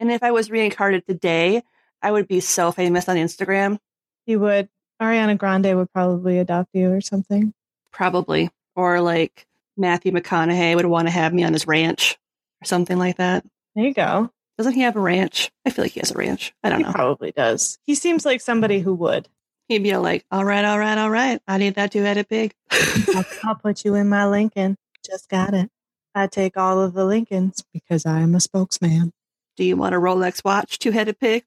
And 0.00 0.10
if 0.12 0.22
I 0.22 0.30
was 0.30 0.50
reincarnated 0.50 1.06
today, 1.06 1.62
I 2.02 2.10
would 2.12 2.28
be 2.28 2.40
so 2.40 2.70
famous 2.72 3.08
on 3.08 3.16
Instagram, 3.16 3.78
You 4.26 4.40
would. 4.40 4.68
Ariana 5.00 5.36
Grande 5.36 5.76
would 5.76 5.92
probably 5.92 6.38
adopt 6.38 6.70
you 6.74 6.90
or 6.90 7.00
something. 7.00 7.52
probably. 7.92 8.50
Or 8.74 9.00
like 9.00 9.46
Matthew 9.76 10.12
McConaughey 10.12 10.74
would 10.76 10.86
want 10.86 11.08
to 11.08 11.12
have 11.12 11.32
me 11.34 11.44
on 11.44 11.52
his 11.52 11.66
ranch 11.66 12.18
or 12.62 12.66
something 12.66 12.98
like 12.98 13.16
that. 13.16 13.44
There 13.74 13.84
you 13.84 13.92
go. 13.94 14.30
Doesn't 14.58 14.72
he 14.74 14.82
have 14.82 14.96
a 14.96 15.00
ranch? 15.00 15.50
I 15.66 15.70
feel 15.70 15.84
like 15.84 15.92
he 15.92 16.00
has 16.00 16.10
a 16.12 16.14
ranch. 16.18 16.54
I 16.62 16.70
don't 16.70 16.78
he 16.78 16.84
know. 16.84 16.92
probably 16.92 17.32
does. 17.32 17.78
He 17.84 17.94
seems 17.94 18.24
like 18.24 18.40
somebody 18.40 18.80
who 18.80 18.94
would. 18.94 19.28
He'd 19.68 19.82
be 19.82 19.96
like, 19.96 20.24
all 20.30 20.44
right, 20.44 20.64
all 20.64 20.78
right, 20.78 20.96
all 20.96 21.10
right. 21.10 21.40
I 21.48 21.58
need 21.58 21.74
that 21.74 21.92
two 21.92 22.02
headed 22.02 22.28
pig. 22.28 22.54
I'll, 22.70 23.24
I'll 23.44 23.54
put 23.56 23.84
you 23.84 23.94
in 23.94 24.08
my 24.08 24.26
Lincoln. 24.26 24.76
Just 25.04 25.28
got 25.28 25.54
it. 25.54 25.70
I 26.14 26.28
take 26.28 26.56
all 26.56 26.80
of 26.80 26.94
the 26.94 27.04
Lincolns 27.04 27.64
because 27.72 28.06
I 28.06 28.20
am 28.20 28.34
a 28.34 28.40
spokesman. 28.40 29.12
Do 29.56 29.64
you 29.64 29.76
want 29.76 29.94
a 29.94 29.98
Rolex 29.98 30.44
watch, 30.44 30.78
two 30.78 30.92
headed 30.92 31.18
pig? 31.18 31.44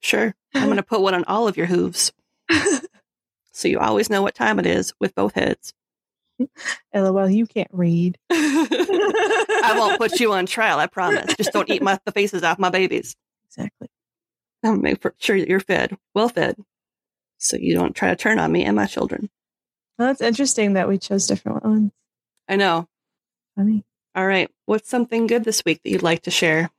Sure. 0.00 0.34
I'm 0.54 0.64
going 0.64 0.76
to 0.76 0.82
put 0.82 1.00
one 1.00 1.14
on 1.14 1.24
all 1.24 1.48
of 1.48 1.56
your 1.56 1.66
hooves. 1.66 2.12
So 3.52 3.68
you 3.68 3.78
always 3.78 4.10
know 4.10 4.22
what 4.22 4.34
time 4.34 4.58
it 4.58 4.66
is 4.66 4.94
with 4.98 5.14
both 5.14 5.34
heads. 5.34 5.74
LOL, 6.94 7.28
you 7.28 7.46
can't 7.46 7.68
read. 7.70 8.18
I 8.30 9.74
won't 9.76 9.98
put 9.98 10.18
you 10.18 10.32
on 10.32 10.46
trial, 10.46 10.78
I 10.78 10.86
promise. 10.86 11.34
Just 11.36 11.52
don't 11.52 11.70
eat 11.70 11.82
my, 11.82 11.98
the 12.04 12.12
faces 12.12 12.42
off 12.42 12.58
my 12.58 12.70
babies. 12.70 13.14
Exactly. 13.46 13.88
I'll 14.64 14.76
make 14.76 15.02
sure 15.18 15.38
that 15.38 15.48
you're 15.48 15.60
fed, 15.60 15.96
well 16.14 16.28
fed. 16.28 16.56
So 17.42 17.56
you 17.56 17.74
don't 17.74 17.94
try 17.94 18.10
to 18.10 18.16
turn 18.16 18.38
on 18.38 18.52
me 18.52 18.64
and 18.64 18.76
my 18.76 18.86
children. 18.86 19.30
Well, 19.98 20.08
that's 20.08 20.20
interesting 20.20 20.74
that 20.74 20.88
we 20.88 20.98
chose 20.98 21.26
different 21.26 21.64
ones. 21.64 21.92
I 22.48 22.56
know. 22.56 22.88
Funny. 23.56 23.84
All 24.14 24.26
right. 24.26 24.50
What's 24.66 24.88
something 24.88 25.26
good 25.26 25.44
this 25.44 25.64
week 25.64 25.82
that 25.82 25.90
you'd 25.90 26.02
like 26.02 26.22
to 26.22 26.30
share? 26.30 26.70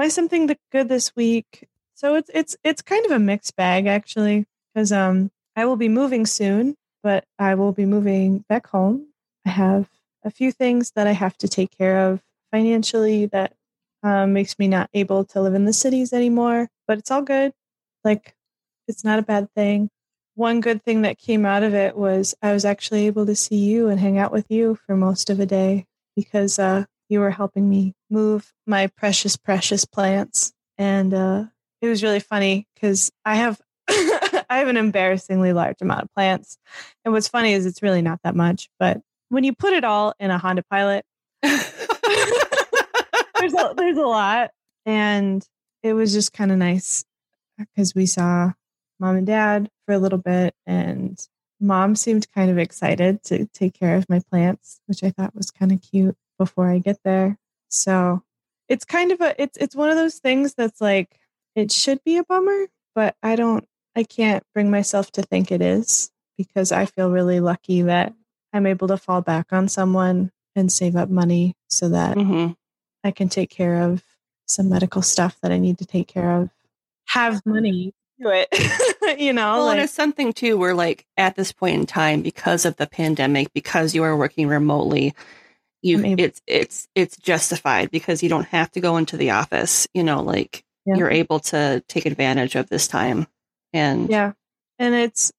my 0.00 0.08
something 0.08 0.56
good 0.72 0.88
this 0.88 1.14
week. 1.14 1.68
So 1.94 2.14
it's 2.14 2.30
it's 2.32 2.56
it's 2.64 2.80
kind 2.80 3.04
of 3.04 3.12
a 3.12 3.18
mixed 3.18 3.54
bag 3.54 3.86
actually 3.86 4.46
because 4.72 4.92
um 4.92 5.30
I 5.54 5.66
will 5.66 5.76
be 5.76 5.90
moving 5.90 6.24
soon, 6.24 6.76
but 7.02 7.24
I 7.38 7.54
will 7.54 7.72
be 7.72 7.84
moving 7.84 8.44
back 8.48 8.68
home. 8.68 9.08
I 9.44 9.50
have 9.50 9.90
a 10.24 10.30
few 10.30 10.52
things 10.52 10.92
that 10.92 11.06
I 11.06 11.12
have 11.12 11.36
to 11.38 11.48
take 11.48 11.76
care 11.76 12.08
of 12.08 12.22
financially 12.50 13.26
that 13.26 13.52
um, 14.02 14.32
makes 14.32 14.58
me 14.58 14.68
not 14.68 14.88
able 14.94 15.24
to 15.26 15.40
live 15.42 15.52
in 15.54 15.66
the 15.66 15.72
cities 15.74 16.14
anymore. 16.14 16.70
But 16.88 16.96
it's 16.96 17.10
all 17.10 17.22
good. 17.22 17.52
Like 18.02 18.34
it's 18.90 19.04
not 19.04 19.18
a 19.18 19.22
bad 19.22 19.48
thing. 19.54 19.88
One 20.34 20.60
good 20.60 20.82
thing 20.82 21.02
that 21.02 21.18
came 21.18 21.46
out 21.46 21.62
of 21.62 21.74
it 21.74 21.96
was 21.96 22.34
I 22.42 22.52
was 22.52 22.64
actually 22.64 23.06
able 23.06 23.24
to 23.26 23.34
see 23.34 23.56
you 23.56 23.88
and 23.88 23.98
hang 23.98 24.18
out 24.18 24.32
with 24.32 24.46
you 24.50 24.78
for 24.86 24.96
most 24.96 25.30
of 25.30 25.40
a 25.40 25.46
day 25.46 25.86
because 26.16 26.58
uh, 26.58 26.84
you 27.08 27.20
were 27.20 27.30
helping 27.30 27.68
me 27.68 27.94
move 28.10 28.52
my 28.66 28.88
precious, 28.88 29.36
precious 29.36 29.84
plants. 29.84 30.52
And 30.76 31.14
uh, 31.14 31.44
it 31.80 31.88
was 31.88 32.02
really 32.02 32.20
funny 32.20 32.66
because 32.74 33.10
I 33.24 33.36
have 33.36 33.60
I 33.88 34.58
have 34.58 34.68
an 34.68 34.76
embarrassingly 34.76 35.52
large 35.52 35.80
amount 35.80 36.02
of 36.02 36.14
plants. 36.14 36.58
And 37.04 37.14
what's 37.14 37.28
funny 37.28 37.52
is 37.52 37.66
it's 37.66 37.82
really 37.82 38.02
not 38.02 38.20
that 38.24 38.36
much, 38.36 38.68
but 38.78 39.00
when 39.28 39.44
you 39.44 39.54
put 39.54 39.72
it 39.72 39.84
all 39.84 40.14
in 40.18 40.30
a 40.30 40.38
Honda 40.38 40.62
Pilot, 40.70 41.04
there's 41.42 41.62
a, 43.54 43.74
there's 43.76 43.96
a 43.96 44.02
lot, 44.02 44.50
and 44.84 45.44
it 45.82 45.94
was 45.94 46.12
just 46.12 46.32
kind 46.32 46.52
of 46.52 46.58
nice 46.58 47.04
because 47.58 47.94
we 47.94 48.06
saw 48.06 48.52
mom 49.00 49.16
and 49.16 49.26
dad 49.26 49.70
for 49.86 49.94
a 49.94 49.98
little 49.98 50.18
bit, 50.18 50.54
and 50.66 51.18
mom 51.60 51.96
seemed 51.96 52.30
kind 52.32 52.50
of 52.50 52.58
excited 52.58 53.22
to 53.24 53.46
take 53.46 53.74
care 53.74 53.96
of 53.96 54.08
my 54.08 54.20
plants, 54.30 54.80
which 54.86 55.02
I 55.04 55.10
thought 55.10 55.34
was 55.34 55.50
kind 55.50 55.72
of 55.72 55.82
cute 55.82 56.16
before 56.38 56.70
I 56.70 56.78
get 56.78 56.98
there. 57.04 57.38
So 57.68 58.22
it's 58.68 58.84
kind 58.84 59.12
of 59.12 59.20
a 59.20 59.40
it's 59.42 59.58
it's 59.58 59.76
one 59.76 59.90
of 59.90 59.96
those 59.96 60.18
things 60.18 60.54
that's 60.54 60.80
like 60.80 61.18
it 61.56 61.72
should 61.72 62.02
be 62.04 62.18
a 62.18 62.24
bummer, 62.24 62.66
but 62.94 63.16
I 63.22 63.36
don't 63.36 63.66
I 63.96 64.04
can't 64.04 64.44
bring 64.54 64.70
myself 64.70 65.10
to 65.12 65.22
think 65.22 65.50
it 65.52 65.62
is 65.62 66.10
because 66.38 66.72
I 66.72 66.86
feel 66.86 67.10
really 67.10 67.40
lucky 67.40 67.82
that 67.82 68.14
I'm 68.52 68.66
able 68.66 68.88
to 68.88 68.96
fall 68.96 69.20
back 69.22 69.52
on 69.52 69.68
someone 69.68 70.30
and 70.56 70.72
save 70.72 70.96
up 70.96 71.08
money 71.10 71.54
so 71.68 71.88
that 71.90 72.16
hmm 72.16 72.52
I 73.04 73.10
can 73.12 73.28
take 73.28 73.50
care 73.50 73.82
of 73.82 74.02
some 74.46 74.68
medical 74.68 75.02
stuff 75.02 75.38
that 75.42 75.52
I 75.52 75.58
need 75.58 75.78
to 75.78 75.86
take 75.86 76.08
care 76.08 76.30
of. 76.42 76.50
Have 77.08 77.44
money. 77.46 77.94
Do 78.20 78.28
it. 78.28 79.18
you 79.20 79.32
know, 79.32 79.54
Well, 79.54 79.64
like, 79.66 79.76
and 79.76 79.84
it's 79.84 79.92
something 79.92 80.32
too 80.32 80.58
We're 80.58 80.74
like, 80.74 81.06
at 81.16 81.36
this 81.36 81.52
point 81.52 81.76
in 81.76 81.86
time, 81.86 82.22
because 82.22 82.64
of 82.64 82.76
the 82.76 82.86
pandemic, 82.86 83.52
because 83.52 83.94
you 83.94 84.02
are 84.02 84.16
working 84.16 84.48
remotely, 84.48 85.14
you 85.82 85.98
I'm 85.98 86.18
it's 86.18 86.42
it's 86.46 86.88
it's 86.94 87.16
justified 87.16 87.90
because 87.90 88.22
you 88.22 88.28
don't 88.28 88.46
have 88.48 88.70
to 88.72 88.80
go 88.80 88.96
into 88.98 89.16
the 89.16 89.30
office. 89.30 89.88
You 89.94 90.04
know, 90.04 90.22
like 90.22 90.64
Yeah. 90.84 90.96
you're 90.96 91.10
able 91.10 91.40
to 91.40 91.82
take 91.88 92.06
advantage 92.06 92.54
of 92.54 92.68
this 92.68 92.86
time. 92.86 93.26
And 93.72 94.10
yeah, 94.10 94.32
and 94.78 94.94
it's 94.94 95.32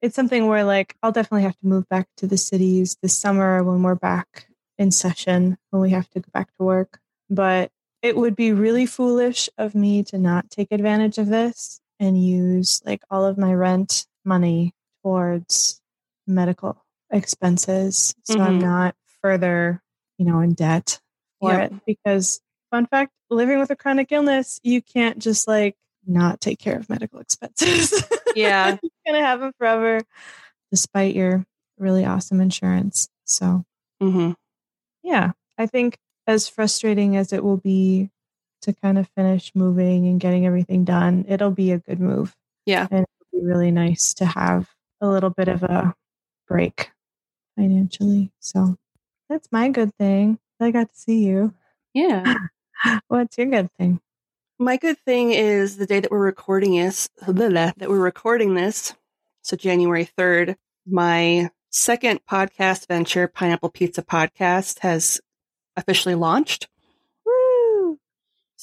it's 0.00 0.14
something 0.14 0.46
where 0.46 0.64
like 0.64 0.94
I'll 1.02 1.12
definitely 1.12 1.42
have 1.42 1.58
to 1.58 1.66
move 1.66 1.88
back 1.88 2.08
to 2.18 2.26
the 2.26 2.38
cities 2.38 2.96
this 3.02 3.16
summer 3.16 3.64
when 3.64 3.82
we're 3.82 3.96
back 3.96 4.46
in 4.78 4.90
session 4.90 5.58
when 5.70 5.82
we 5.82 5.90
have 5.90 6.08
to 6.10 6.20
go 6.20 6.28
back 6.32 6.48
to 6.56 6.64
work. 6.64 7.00
But 7.28 7.70
it 8.02 8.16
would 8.16 8.34
be 8.36 8.52
really 8.52 8.86
foolish 8.86 9.50
of 9.58 9.74
me 9.74 10.02
to 10.04 10.18
not 10.18 10.50
take 10.50 10.68
advantage 10.70 11.18
of 11.18 11.26
this 11.26 11.80
and 12.00 12.20
use 12.22 12.82
like 12.84 13.02
all 13.10 13.24
of 13.24 13.38
my 13.38 13.52
rent 13.54 14.06
money 14.24 14.72
towards 15.02 15.80
medical 16.26 16.84
expenses 17.10 18.14
so 18.24 18.40
I'm 18.40 18.58
Mhm. 18.58 18.62
not 18.62 18.96
further, 19.22 19.82
you 20.18 20.24
know, 20.26 20.40
in 20.40 20.54
debt 20.54 21.00
for 21.40 21.52
Yep. 21.52 21.72
it 21.72 21.84
because 21.86 22.40
fun 22.70 22.86
fact, 22.86 23.12
living 23.30 23.58
with 23.58 23.70
a 23.70 23.76
chronic 23.76 24.10
illness, 24.12 24.58
you 24.62 24.80
can't 24.82 25.18
just 25.18 25.46
like 25.46 25.76
not 26.06 26.40
take 26.40 26.58
care 26.58 26.76
of 26.78 26.88
medical 26.88 27.20
expenses. 27.20 28.02
yeah, 28.34 28.76
You're 28.82 28.90
gonna 29.06 29.24
have 29.24 29.40
them 29.40 29.52
forever, 29.58 30.00
despite 30.70 31.14
your 31.14 31.44
really 31.78 32.04
awesome 32.04 32.40
insurance. 32.40 33.08
So 33.24 33.64
hmm 34.00 34.32
yeah, 35.02 35.32
I 35.58 35.66
think 35.66 35.98
as 36.26 36.48
frustrating 36.48 37.16
as 37.16 37.32
it 37.32 37.42
will 37.42 37.56
be 37.56 38.10
to 38.62 38.72
kind 38.72 38.98
of 38.98 39.08
finish 39.16 39.52
moving 39.54 40.06
and 40.06 40.20
getting 40.20 40.46
everything 40.46 40.84
done, 40.84 41.24
it'll 41.28 41.50
be 41.50 41.72
a 41.72 41.78
good 41.78 42.00
move. 42.00 42.36
Yeah. 42.66 42.86
And 42.90 43.06
it'll 43.06 43.40
be 43.40 43.46
really 43.46 43.70
nice 43.70 44.14
to 44.14 44.26
have 44.26 44.68
a 45.00 45.08
little 45.08 45.30
bit 45.30 45.48
of 45.48 45.62
a 45.62 45.94
break 46.46 46.90
financially. 47.56 48.32
So 48.40 48.76
that's 49.28 49.48
my 49.50 49.68
good 49.68 49.94
thing. 49.96 50.38
I 50.60 50.70
got 50.70 50.92
to 50.92 50.98
see 50.98 51.24
you. 51.24 51.54
yeah. 51.94 52.34
What's 53.08 53.36
your 53.38 53.46
good 53.46 53.70
thing? 53.78 54.00
My 54.58 54.76
good 54.76 54.98
thing 54.98 55.32
is 55.32 55.76
the 55.76 55.86
day 55.86 56.00
that 56.00 56.10
we're 56.10 56.18
recording 56.18 56.74
is 56.76 57.08
that 57.26 57.86
we're 57.88 57.98
recording 57.98 58.54
this. 58.54 58.94
So 59.42 59.56
January 59.56 60.08
3rd, 60.18 60.56
my 60.86 61.50
second 61.70 62.20
podcast 62.30 62.86
venture, 62.88 63.26
Pineapple 63.26 63.70
Pizza 63.70 64.02
Podcast, 64.02 64.80
has 64.80 65.20
officially 65.76 66.14
launched. 66.14 66.68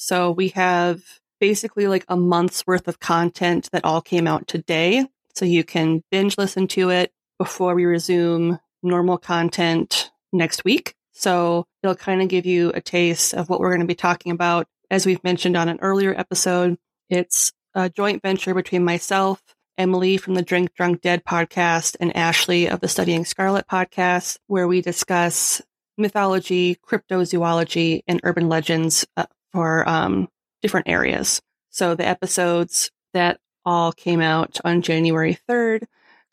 So 0.00 0.30
we 0.30 0.50
have 0.50 1.02
basically 1.40 1.88
like 1.88 2.04
a 2.08 2.16
month's 2.16 2.64
worth 2.68 2.86
of 2.86 3.00
content 3.00 3.68
that 3.72 3.84
all 3.84 4.00
came 4.00 4.28
out 4.28 4.46
today. 4.46 5.04
So 5.34 5.44
you 5.44 5.64
can 5.64 6.04
binge 6.12 6.38
listen 6.38 6.68
to 6.68 6.90
it 6.90 7.12
before 7.36 7.74
we 7.74 7.84
resume 7.84 8.60
normal 8.80 9.18
content 9.18 10.12
next 10.32 10.64
week. 10.64 10.94
So 11.14 11.66
it'll 11.82 11.96
kind 11.96 12.22
of 12.22 12.28
give 12.28 12.46
you 12.46 12.70
a 12.76 12.80
taste 12.80 13.34
of 13.34 13.48
what 13.48 13.58
we're 13.58 13.70
going 13.70 13.80
to 13.80 13.88
be 13.88 13.96
talking 13.96 14.30
about. 14.30 14.68
As 14.88 15.04
we've 15.04 15.22
mentioned 15.24 15.56
on 15.56 15.68
an 15.68 15.80
earlier 15.82 16.14
episode, 16.16 16.78
it's 17.10 17.52
a 17.74 17.90
joint 17.90 18.22
venture 18.22 18.54
between 18.54 18.84
myself, 18.84 19.42
Emily 19.76 20.16
from 20.16 20.34
the 20.34 20.42
Drink 20.42 20.74
Drunk 20.76 21.02
Dead 21.02 21.24
podcast, 21.24 21.96
and 21.98 22.16
Ashley 22.16 22.68
of 22.68 22.78
the 22.78 22.88
Studying 22.88 23.24
Scarlet 23.24 23.66
podcast, 23.66 24.38
where 24.46 24.68
we 24.68 24.80
discuss 24.80 25.60
mythology, 25.96 26.76
cryptozoology, 26.76 28.02
and 28.06 28.20
urban 28.22 28.48
legends 28.48 29.04
uh, 29.16 29.26
for 29.52 29.88
um, 29.88 30.28
different 30.62 30.88
areas. 30.88 31.40
So 31.70 31.94
the 31.94 32.06
episodes 32.06 32.90
that 33.12 33.40
all 33.64 33.92
came 33.92 34.20
out 34.20 34.58
on 34.64 34.82
January 34.82 35.38
3rd 35.48 35.84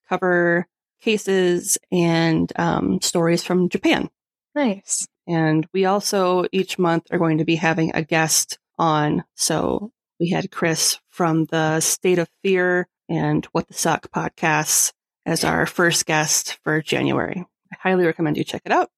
cover 0.08 0.68
cases 1.02 1.78
and 1.92 2.52
um, 2.56 3.02
stories 3.02 3.44
from 3.44 3.70
Japan. 3.70 4.10
Nice. 4.54 5.08
And 5.28 5.68
we 5.74 5.86
also 5.86 6.46
each 6.52 6.80
month 6.80 7.08
are 7.12 7.18
going 7.18 7.40
to 7.40 7.46
be 7.46 7.56
having 7.56 7.92
a 7.94 8.04
guest 8.04 8.60
on. 8.78 9.24
So 9.36 9.92
we 10.20 10.30
had 10.30 10.52
Chris 10.52 11.00
from 11.10 11.46
the 11.46 11.80
State 11.80 12.20
of 12.20 12.30
Fear 12.44 12.88
and 13.10 13.46
What 13.48 13.68
the 13.68 13.74
Suck 13.74 14.10
podcasts 14.12 14.94
as 15.26 15.44
our 15.44 15.66
first 15.66 16.06
guest 16.06 16.58
for 16.64 16.82
January. 16.82 17.46
I 17.72 17.76
highly 17.80 18.06
recommend 18.06 18.38
you 18.38 18.44
check 18.44 18.62
it 18.66 18.72
out. 18.72 18.90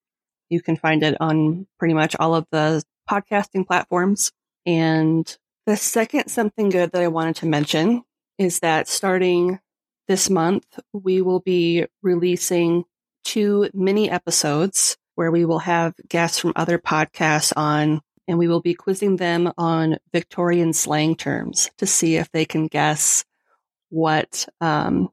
You 0.49 0.61
can 0.61 0.77
find 0.77 1.03
it 1.03 1.17
on 1.19 1.67
pretty 1.79 1.93
much 1.93 2.15
all 2.19 2.35
of 2.35 2.45
the 2.51 2.83
podcasting 3.07 3.65
platforms. 3.65 4.31
And 4.65 5.37
the 5.65 5.77
second 5.77 6.29
something 6.29 6.69
good 6.69 6.91
that 6.91 7.01
I 7.01 7.07
wanted 7.07 7.37
to 7.37 7.45
mention 7.45 8.03
is 8.37 8.59
that 8.59 8.87
starting 8.87 9.59
this 10.07 10.29
month, 10.29 10.65
we 10.93 11.21
will 11.21 11.39
be 11.39 11.85
releasing 12.01 12.85
two 13.23 13.69
mini 13.73 14.09
episodes 14.09 14.97
where 15.15 15.31
we 15.31 15.45
will 15.45 15.59
have 15.59 15.93
guests 16.07 16.39
from 16.39 16.53
other 16.55 16.77
podcasts 16.77 17.51
on 17.57 18.01
and 18.27 18.37
we 18.37 18.47
will 18.47 18.61
be 18.61 18.73
quizzing 18.73 19.15
them 19.15 19.51
on 19.57 19.97
Victorian 20.13 20.73
slang 20.73 21.15
terms 21.15 21.69
to 21.77 21.85
see 21.85 22.17
if 22.17 22.31
they 22.31 22.45
can 22.45 22.67
guess 22.67 23.25
what 23.89 24.47
um 24.59 25.09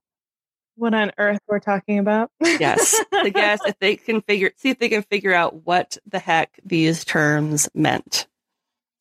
What 0.77 0.93
on 0.95 1.13
earth 1.19 1.39
we're 1.49 1.61
talking 1.61 1.99
about? 1.99 2.31
yes 2.43 3.03
to 3.23 3.31
guess 3.31 3.61
if 3.67 3.79
they 3.79 3.97
can 3.97 4.21
figure 4.23 4.51
see 4.57 4.71
if 4.71 4.79
they 4.79 4.89
can 4.89 5.03
figure 5.03 5.33
out 5.33 5.67
what 5.67 5.97
the 6.07 6.19
heck 6.19 6.59
these 6.65 7.05
terms 7.05 7.69
meant 7.75 8.27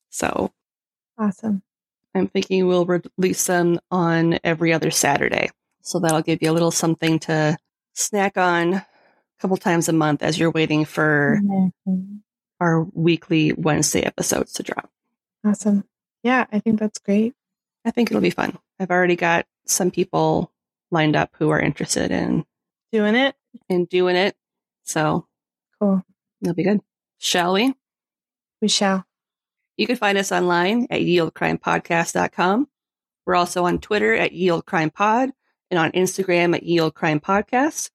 so 0.09 0.51
awesome. 1.17 1.61
i'm 2.15 2.27
thinking 2.27 2.67
we'll 2.67 2.85
release 2.85 3.45
them 3.47 3.79
on 3.91 4.39
every 4.43 4.71
other 4.73 4.91
saturday 4.91 5.49
so 5.81 5.99
that'll 5.99 6.21
give 6.21 6.39
you 6.41 6.49
a 6.49 6.53
little 6.53 6.71
something 6.71 7.19
to 7.19 7.57
snack 7.93 8.37
on 8.37 8.73
a 8.75 8.85
couple 9.39 9.57
times 9.57 9.89
a 9.89 9.93
month 9.93 10.23
as 10.23 10.37
you're 10.39 10.51
waiting 10.51 10.85
for 10.85 11.39
our 12.59 12.83
weekly 12.93 13.51
wednesday 13.53 14.01
episodes 14.03 14.53
to 14.53 14.63
drop 14.63 14.89
Awesome. 15.45 15.83
Yeah, 16.23 16.45
I 16.53 16.59
think 16.59 16.79
that's 16.79 16.99
great. 16.99 17.33
i 17.83 17.91
think 17.91 18.09
it'll 18.11 18.21
be 18.21 18.29
fun 18.29 18.57
i've 18.79 18.91
already 18.91 19.15
got 19.15 19.45
some 19.65 19.91
people 19.91 20.51
lined 20.93 21.15
up 21.15 21.31
who 21.39 21.49
are 21.49 21.59
interested 21.59 22.11
in 22.11 22.45
Doing 22.91 23.15
it. 23.15 23.35
and 23.69 23.89
doing 23.89 24.15
it 24.15 24.35
so 24.83 25.27
Cool. 25.79 26.01
That'll 26.41 26.55
be 26.55 26.63
good 26.63 26.81
shall 27.17 27.53
we 27.53 27.73
We 28.61 28.67
shall. 28.69 29.05
You 29.77 29.87
can 29.87 29.95
find 29.95 30.17
us 30.17 30.31
online 30.31 30.87
at 30.91 31.01
yeoldecrimepodcast.com. 31.01 32.67
We're 33.25 33.35
also 33.35 33.65
on 33.65 33.79
Twitter 33.79 34.13
at 34.13 34.31
yeoldecrimepod 34.33 35.31
and 35.71 35.79
on 35.79 35.91
Instagram 35.93 36.55
at 36.55 36.63
yeoldecrimepodcast. 36.63 37.89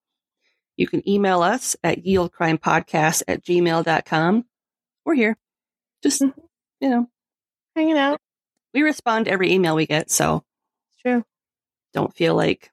You 0.75 0.87
can 0.87 1.07
email 1.07 1.41
us 1.41 1.75
at 1.83 2.03
yeoldecrimepodcast 2.03 3.23
at 3.27 3.43
gmail.com. 3.45 4.45
We're 5.05 5.13
here. 5.15 5.37
Just, 6.03 6.21
Mhm. 6.21 6.33
you 6.81 6.89
know, 6.89 7.07
Hanging 7.75 7.97
out. 7.97 8.19
we 8.73 8.81
respond 8.81 9.25
to 9.25 9.31
every 9.31 9.51
email 9.53 9.75
we 9.75 9.85
get. 9.85 10.09
So 10.11 10.43
It's 10.93 11.01
true. 11.01 11.23
don't 11.93 12.13
feel 12.15 12.35
like 12.35 12.71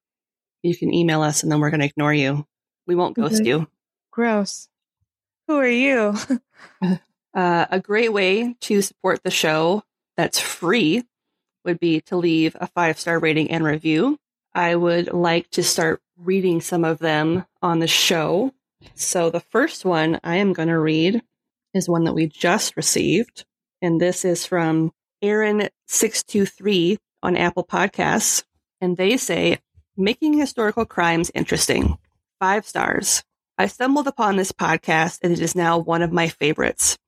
you 0.67 0.77
can 0.77 0.93
email 0.93 1.23
us 1.23 1.43
and 1.43 1.51
then 1.53 1.61
we're 1.61 1.71
going 1.71 1.81
to 1.81 1.87
ignore 1.87 2.13
you. 2.15 2.47
We 2.87 2.95
won't 2.95 3.17
ghost 3.17 3.43
Mhm. 3.43 3.47
you. 3.47 3.67
Gross. 4.11 4.69
Who 5.49 5.57
are 5.57 5.69
you? 5.69 6.15
Uh, 7.35 7.67
a 7.71 7.79
great 7.79 8.15
way 8.15 8.55
to 8.63 8.81
support 8.81 9.23
the 9.23 9.31
show 9.31 9.83
that's 10.17 10.41
free 10.41 11.05
would 11.67 11.79
be 11.79 12.01
to 12.01 12.17
leave 12.17 12.57
a 12.59 12.67
five 12.67 12.99
star 12.99 13.19
rating 13.19 13.51
and 13.51 13.63
review. 13.63 14.17
I 14.55 14.75
would 14.75 15.13
like 15.13 15.51
to 15.51 15.63
start 15.63 16.01
reading 16.17 16.63
some 16.63 16.83
of 16.83 16.99
them 16.99 17.45
on 17.61 17.81
the 17.81 17.87
show. 17.89 18.55
So 18.95 19.29
the 19.29 19.41
first 19.41 19.85
one 19.85 20.19
I 20.25 20.37
am 20.37 20.55
going 20.55 20.69
to 20.69 20.79
read 20.79 21.21
is 21.75 21.91
one 21.91 22.05
that 22.05 22.15
we 22.15 22.27
just 22.27 22.75
received. 22.75 23.45
And 23.83 24.01
this 24.01 24.25
is 24.25 24.47
from 24.47 24.93
Aaron623 25.23 26.97
on 27.23 27.37
Apple 27.37 27.65
Podcasts. 27.65 28.45
And 28.81 28.97
they 28.97 29.19
say, 29.19 29.59
making 29.97 30.35
historical 30.35 30.85
crimes 30.85 31.31
interesting. 31.35 31.99
Five 32.41 32.67
stars. 32.67 33.23
I 33.59 33.67
stumbled 33.67 34.07
upon 34.07 34.37
this 34.37 34.53
podcast 34.53 35.21
and 35.23 35.33
it 35.33 35.41
is 35.41 35.55
now 35.55 35.79
one 35.79 36.03
of 36.03 36.13
my 36.13 36.29
favorites. 36.29 36.99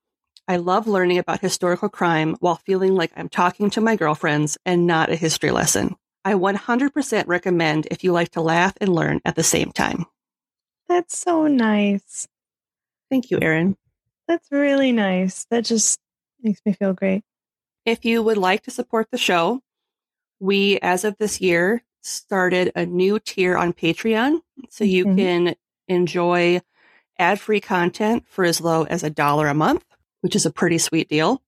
I 0.47 0.57
love 0.57 0.87
learning 0.87 1.19
about 1.19 1.41
historical 1.41 1.91
crime 1.91 2.37
while 2.41 2.57
feeling 2.57 2.95
like 2.95 3.13
I'm 3.15 3.29
talking 3.29 3.69
to 3.71 3.83
my 3.83 3.97
girlfriends 3.97 4.57
and 4.65 4.87
not 4.87 5.11
a 5.11 5.17
history 5.17 5.51
lesson. 5.51 5.95
I 6.25 6.35
100% 6.35 7.25
recommend 7.27 7.87
if 7.91 8.03
you 8.03 8.13
like 8.13 8.31
to 8.31 8.41
laugh 8.41 8.73
and 8.81 8.95
learn 8.95 9.21
at 9.27 9.35
the 9.35 9.43
same 9.43 9.73
time. 9.73 10.07
That's 10.89 11.19
so 11.19 11.47
nice. 11.47 12.27
Thank 13.11 13.31
you, 13.31 13.39
Erin. 13.43 13.77
That's 14.27 14.49
really 14.51 14.93
nice. 14.93 15.47
That 15.51 15.67
just 15.67 15.99
makes 16.43 16.61
me 16.65 16.73
feel 16.73 16.95
great. 16.95 17.23
If 17.85 18.05
you 18.05 18.23
would 18.23 18.39
like 18.39 18.63
to 18.63 18.71
support 18.71 19.09
the 19.11 19.19
show, 19.19 19.61
we, 20.41 20.79
as 20.81 21.05
of 21.05 21.17
this 21.19 21.41
year, 21.41 21.83
started 22.09 22.73
a 22.75 22.87
new 22.87 23.19
tier 23.19 23.57
on 23.57 23.73
Patreon. 23.73 24.41
So 24.69 24.85
you 24.85 25.05
Mhm. 25.07 25.17
can 25.17 25.55
enjoy 25.87 26.61
ad 27.19 27.41
free 27.41 27.61
content 27.61 28.25
for 28.29 28.45
as 28.45 28.61
low 28.61 28.85
as 28.85 29.03
a 29.03 29.11
dollar 29.11 29.49
a 29.49 29.55
month, 29.55 29.85
which 30.21 30.37
is 30.37 30.47
a 30.47 30.51
pretty 30.51 30.79
sweet 30.79 31.09
deal. 31.09 31.43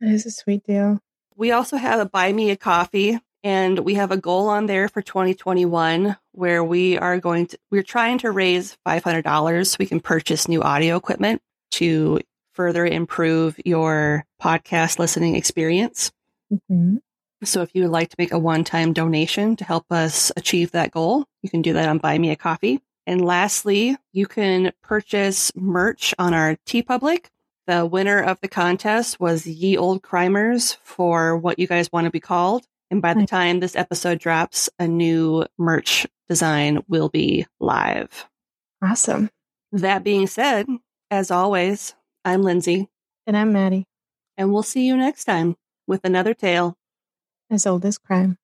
That 0.00 0.10
is 0.10 0.26
a 0.26 0.30
sweet 0.30 0.64
deal. 0.64 1.00
We 1.36 1.52
also 1.52 1.76
have 1.76 2.00
a 2.00 2.06
buy 2.06 2.32
me 2.32 2.50
a 2.50 2.56
coffee 2.56 3.18
And 3.44 3.78
we 3.80 3.94
have 3.94 4.10
a 4.10 4.16
goal 4.16 4.48
on 4.48 4.66
there 4.66 4.88
for 4.88 5.00
2021 5.00 6.16
where 6.32 6.64
we 6.64 6.98
are 6.98 7.20
going 7.20 7.46
to, 7.46 7.58
we're 7.70 7.84
trying 7.84 8.18
to 8.18 8.32
raise 8.32 8.76
$500 8.84 9.70
so 9.70 9.76
we 9.78 9.86
can 9.86 10.00
purchase 10.00 10.48
new 10.48 10.62
audio 10.62 10.96
equipment 10.96 11.40
to 11.72 12.18
further 12.54 12.84
improve 12.84 13.56
your 13.64 14.24
podcast 14.42 14.98
listening 14.98 15.36
experience. 15.36 16.10
Mhm. 16.52 17.02
So 17.46 17.62
if 17.62 17.70
you 17.74 17.82
would 17.82 17.92
like 17.92 18.10
to 18.10 18.16
make 18.18 18.32
a 18.32 18.38
one-time 18.38 18.92
donation 18.92 19.54
to 19.56 19.64
help 19.64 19.86
us 19.90 20.32
achieve 20.36 20.72
that 20.72 20.90
goal, 20.90 21.24
you 21.42 21.48
can 21.48 21.62
do 21.62 21.72
that 21.74 21.88
on 21.88 21.98
Buy 21.98 22.18
Me 22.18 22.30
a 22.30 22.36
Coffee. 22.36 22.80
And 23.06 23.24
lastly, 23.24 23.96
you 24.12 24.26
can 24.26 24.72
purchase 24.82 25.52
merch 25.54 26.12
on 26.18 26.34
our 26.34 26.56
TeePublic. 26.66 27.26
The 27.68 27.86
winner 27.86 28.20
of 28.20 28.40
the 28.40 28.48
contest 28.48 29.20
was 29.20 29.46
Ye 29.46 29.76
Olde 29.76 30.02
Crimers 30.02 30.76
for 30.82 31.36
what 31.36 31.60
you 31.60 31.68
guys 31.68 31.90
want 31.92 32.06
to 32.06 32.10
be 32.10 32.20
called. 32.20 32.66
And 32.90 33.00
by 33.00 33.14
the 33.14 33.26
time 33.26 33.60
this 33.60 33.76
episode 33.76 34.18
drops, 34.18 34.68
a 34.78 34.88
new 34.88 35.44
merch 35.56 36.06
design 36.28 36.82
will 36.88 37.08
be 37.08 37.46
live. 37.60 38.28
Awesome. 38.82 39.30
That 39.72 40.04
being 40.04 40.26
said, 40.26 40.66
as 41.10 41.30
always, 41.30 41.94
I'm 42.24 42.42
Lindsay, 42.42 42.88
And 43.26 43.36
I'm 43.36 43.52
Maddie, 43.52 43.86
and 44.36 44.52
we'll 44.52 44.62
see 44.62 44.86
you 44.86 44.96
next 44.96 45.24
time 45.24 45.56
with 45.86 46.04
another 46.04 46.34
tale 46.34 46.76
as 47.50 47.66
old 47.66 47.84
as 47.84 47.98
crime. 47.98 48.38